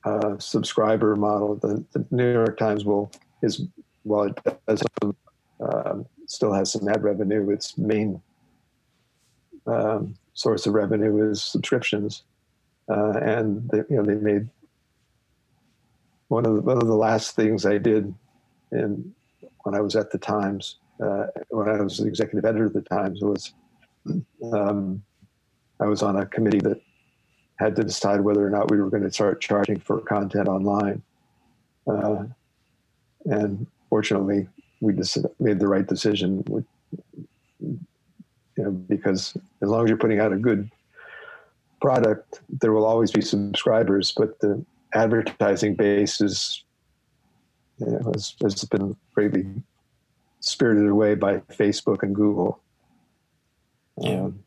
[0.04, 1.56] a subscriber model.
[1.56, 3.10] The, the, New York Times will
[3.42, 3.62] is
[4.04, 4.82] while it does
[5.60, 8.20] um, still has some ad revenue, its main
[9.66, 12.22] um, source of revenue is subscriptions,
[12.88, 14.48] uh, and they, you know they made
[16.28, 18.14] one of the, one of the last things I did
[18.72, 19.14] in
[19.62, 22.82] when I was at the Times uh, when I was the executive editor of the
[22.82, 23.52] Times was
[24.52, 25.02] um,
[25.80, 26.80] I was on a committee that
[27.56, 31.02] had to decide whether or not we were going to start charging for content online.
[31.86, 32.24] Uh,
[33.26, 34.48] and fortunately,
[34.80, 36.44] we just made the right decision.
[36.48, 36.64] With,
[38.56, 40.70] you know, because as long as you're putting out a good
[41.80, 46.64] product, there will always be subscribers, but the advertising base is
[47.78, 49.46] you know, has, has been greatly
[50.40, 52.60] spirited away by Facebook and Google.
[54.00, 54.24] Yeah.
[54.24, 54.44] Um,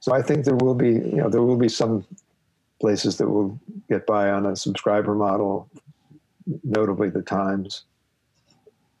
[0.00, 2.06] so I think there will be, you know, there will be some
[2.80, 5.68] places that will get by on a subscriber model,
[6.64, 7.84] notably the Times.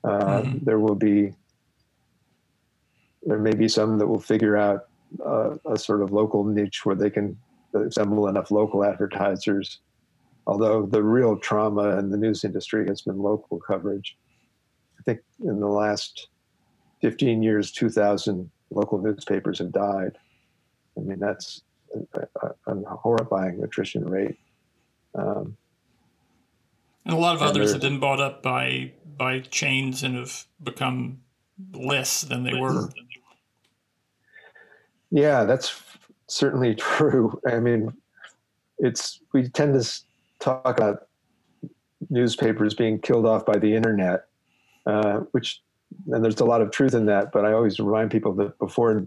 [0.04, 0.64] Uh, mm-hmm.
[0.64, 1.34] There will be,
[3.22, 4.86] there may be some that will figure out
[5.24, 7.36] uh, a sort of local niche where they can
[7.74, 9.80] assemble enough local advertisers.
[10.46, 14.16] Although the real trauma in the news industry has been local coverage.
[14.98, 16.28] I think in the last
[17.02, 20.18] 15 years, 2,000 local newspapers have died.
[20.96, 21.62] I mean, that's
[22.14, 22.26] a,
[22.66, 24.36] a, a horrifying attrition rate.
[25.14, 25.56] Um,
[27.04, 31.20] and a lot of others have been bought up by by chains and have become
[31.72, 32.90] less than they were.
[35.10, 35.80] Yeah, that's
[36.28, 37.40] certainly true.
[37.46, 37.92] I mean,
[38.78, 40.00] it's we tend to
[40.38, 41.06] talk about
[42.08, 44.24] newspapers being killed off by the internet,
[44.86, 45.60] uh, which
[46.06, 47.32] and there's a lot of truth in that.
[47.32, 49.04] But I always remind people that before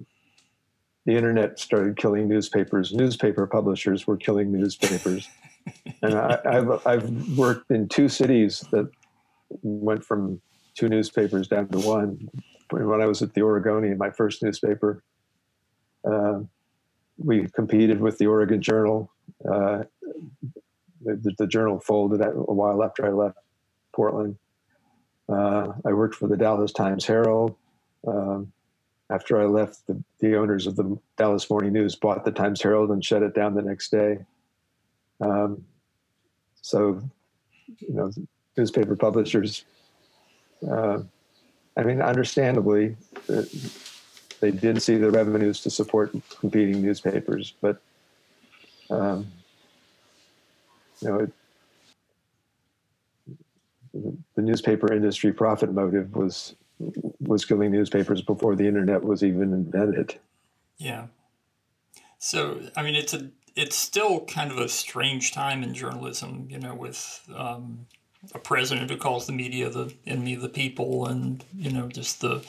[1.05, 2.93] the internet started killing newspapers.
[2.93, 5.27] Newspaper publishers were killing newspapers.
[6.01, 8.89] and I, have I've worked in two cities that
[9.61, 10.41] went from
[10.75, 12.29] two newspapers down to one.
[12.69, 15.03] When I was at the Oregonian, my first newspaper,
[17.17, 19.11] we competed with the Oregon Journal.
[19.47, 19.83] Uh,
[21.05, 23.37] the, the, journal folded a while after I left
[23.93, 24.37] Portland.
[25.27, 27.55] Uh, I worked for the Dallas Times Herald.
[28.07, 28.51] Um,
[29.09, 32.89] after I left, the, the owners of the Dallas Morning News bought the Times Herald
[32.91, 34.19] and shut it down the next day.
[35.21, 35.65] Um,
[36.61, 37.01] so,
[37.79, 38.11] you know,
[38.57, 39.65] newspaper publishers,
[40.69, 40.99] uh,
[41.75, 42.95] I mean, understandably,
[43.29, 43.43] uh,
[44.43, 47.77] they did see the revenues to support competing newspapers, but,
[48.89, 49.31] um,
[50.99, 51.31] you know, it,
[54.35, 56.55] the newspaper industry profit motive was
[57.21, 60.19] was killing newspapers before the internet was even invented.
[60.77, 61.05] Yeah.
[62.19, 66.59] So, I mean, it's a it's still kind of a strange time in journalism, you
[66.59, 67.85] know, with um,
[68.35, 72.19] a president who calls the media the enemy of the people, and you know, just
[72.19, 72.45] the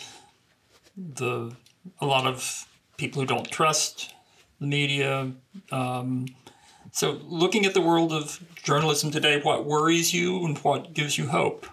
[0.96, 1.54] the
[2.00, 2.66] a lot of
[2.96, 4.14] people who don't trust
[4.60, 5.32] the media.
[5.70, 6.26] Um,
[6.92, 11.26] so, looking at the world of journalism today, what worries you and what gives you
[11.26, 11.66] hope?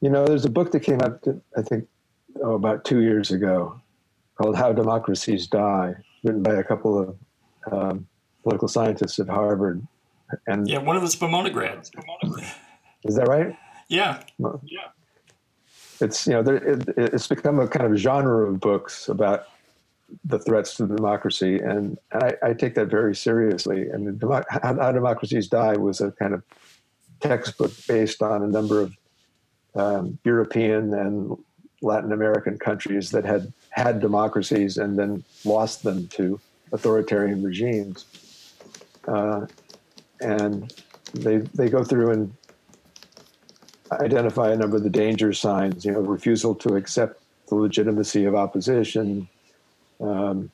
[0.00, 1.24] You know, there's a book that came out,
[1.56, 1.86] I think,
[2.42, 3.80] oh, about two years ago
[4.36, 5.94] called How Democracies Die,
[6.24, 8.06] written by a couple of um,
[8.42, 9.86] political scientists at Harvard.
[10.46, 11.90] And yeah, one of us Pomona grads.
[13.04, 13.56] Is that right?
[13.88, 14.22] Yeah.
[14.38, 14.88] Well, yeah.
[16.02, 19.46] It's you know there, it, it's become a kind of genre of books about
[20.24, 23.88] the threats to democracy, and, and I, I, take that very seriously.
[23.88, 26.42] And Demo- how, how, Democracies Die was a kind of
[27.20, 28.96] textbook based on a number of
[29.74, 31.36] um, European and
[31.80, 36.38] Latin American countries that had had democracies and then lost them to
[36.72, 38.04] authoritarian regimes.
[39.08, 39.46] Uh,
[40.20, 40.72] and
[41.14, 42.32] they they go through and
[44.00, 45.84] identify a number of the danger signs.
[45.84, 49.28] You know, refusal to accept the legitimacy of opposition,
[50.00, 50.50] um,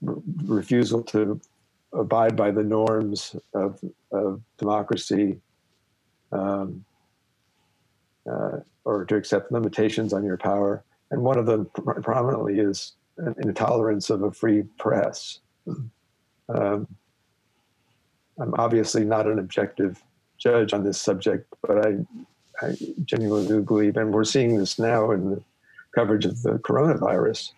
[0.00, 1.40] refusal to
[1.92, 3.78] abide by the norms of,
[4.12, 5.38] of democracy,
[6.32, 6.84] um,
[8.30, 10.82] uh, or to accept limitations on your power.
[11.10, 15.40] And one of them pr- prominently is an intolerance of a free press.
[16.48, 16.88] Um,
[18.38, 20.02] I'm obviously not an objective
[20.42, 21.96] judge on this subject, but I,
[22.60, 25.42] I genuinely believe, and we're seeing this now in the
[25.94, 27.52] coverage of the coronavirus.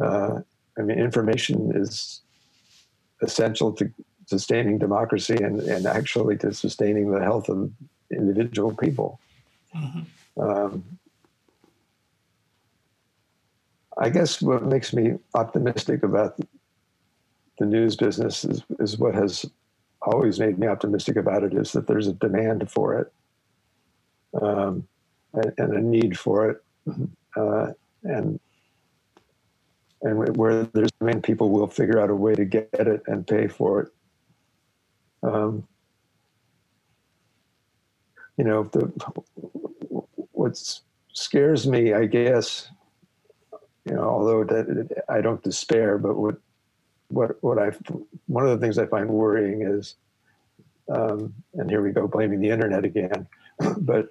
[0.00, 0.40] Uh,
[0.78, 2.20] I mean, information is
[3.22, 3.90] essential to
[4.26, 7.70] sustaining democracy and, and actually to sustaining the health of
[8.10, 9.20] individual people.
[9.74, 10.40] Mm-hmm.
[10.40, 10.84] Um,
[13.98, 16.38] I guess what makes me optimistic about
[17.58, 19.46] the news business is, is what has
[20.06, 23.12] always made me optimistic about it is that there's a demand for it
[24.40, 24.86] um,
[25.34, 26.62] and, and, a need for it.
[27.36, 27.72] Uh,
[28.04, 28.40] and
[30.02, 33.48] and where there's demand, people will figure out a way to get it and pay
[33.48, 33.88] for it.
[35.22, 35.66] Um,
[38.36, 38.92] you know, the,
[40.32, 40.62] what
[41.12, 42.68] scares me, I guess,
[43.86, 46.36] you know, although that I don't despair, but what
[47.08, 47.72] what what I
[48.26, 49.96] one of the things I find worrying is,
[50.88, 53.26] um, and here we go blaming the internet again,
[53.78, 54.08] but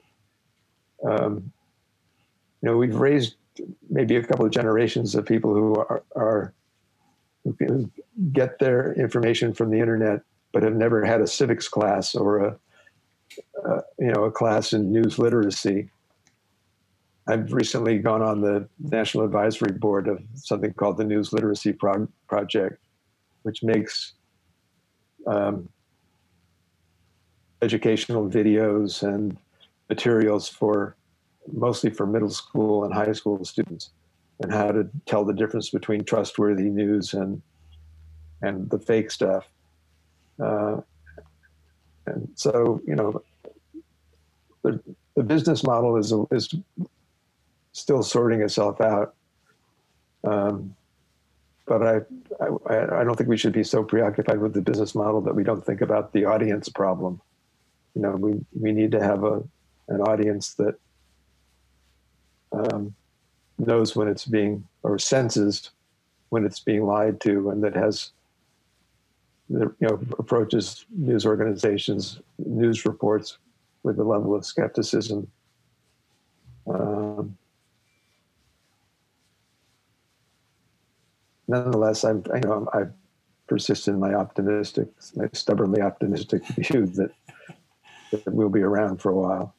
[1.08, 1.52] um,
[2.62, 3.36] you know we've raised
[3.90, 6.54] maybe a couple of generations of people who are, are
[7.44, 7.90] who
[8.32, 10.22] get their information from the internet
[10.56, 12.58] but have never had a civics class or a,
[13.66, 15.90] a you know a class in news literacy.
[17.28, 22.08] I've recently gone on the national advisory board of something called the News Literacy Pro-
[22.30, 22.80] Project,
[23.46, 24.14] which makes
[25.28, 25.70] um,
[27.62, 29.38] educational videos and
[29.88, 30.96] materials for
[31.54, 33.92] mostly for middle school and high school students
[34.42, 37.40] and how to tell the difference between trustworthy news and
[38.42, 39.48] and the fake stuff.
[40.44, 40.78] Uh,
[42.08, 43.22] and so, you know,
[44.64, 44.80] the,
[45.16, 46.52] the business model is is
[47.74, 49.14] still sorting itself out.
[50.24, 50.76] Um,
[51.66, 51.96] but I,
[52.40, 55.44] I, I don't think we should be so preoccupied with the business model that we
[55.44, 57.22] don't think about the audience problem.
[57.96, 59.44] You know, we we need to have a
[59.88, 60.76] an audience that
[62.52, 62.94] um,
[63.58, 65.72] knows when it's being or senses
[66.30, 68.12] when it's being lied to, and that has
[69.50, 73.38] you know approaches news organizations, news reports
[73.84, 75.28] with a level of skepticism.
[76.68, 77.38] Um,
[81.48, 82.84] nonetheless, I'm, I know I
[83.48, 87.12] persist in my optimistic, my stubbornly optimistic view that,
[88.12, 89.56] that we'll be around for a while.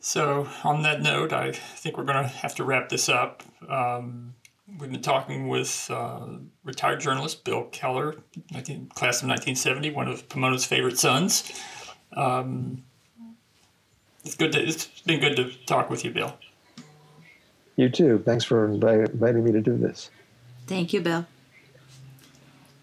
[0.00, 3.42] So, on that note, I think we're going to have to wrap this up.
[3.68, 4.34] Um,
[4.78, 6.26] we've been talking with uh,
[6.64, 8.14] retired journalist Bill Keller,
[8.52, 11.52] 19, class of 1970, one of Pomona's favorite sons.
[12.14, 12.84] Um,
[14.24, 14.52] it's good.
[14.52, 16.38] To, it's been good to talk with you, Bill.
[17.78, 18.20] You too.
[18.26, 20.10] Thanks for inviting me to do this.
[20.66, 21.26] Thank you, Bill.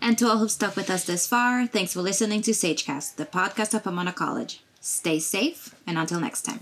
[0.02, 3.26] And to all who've stuck with us this far, thanks for listening to Sagecast, the
[3.26, 4.64] podcast of Pomona College.
[4.80, 6.62] Stay safe, and until next time.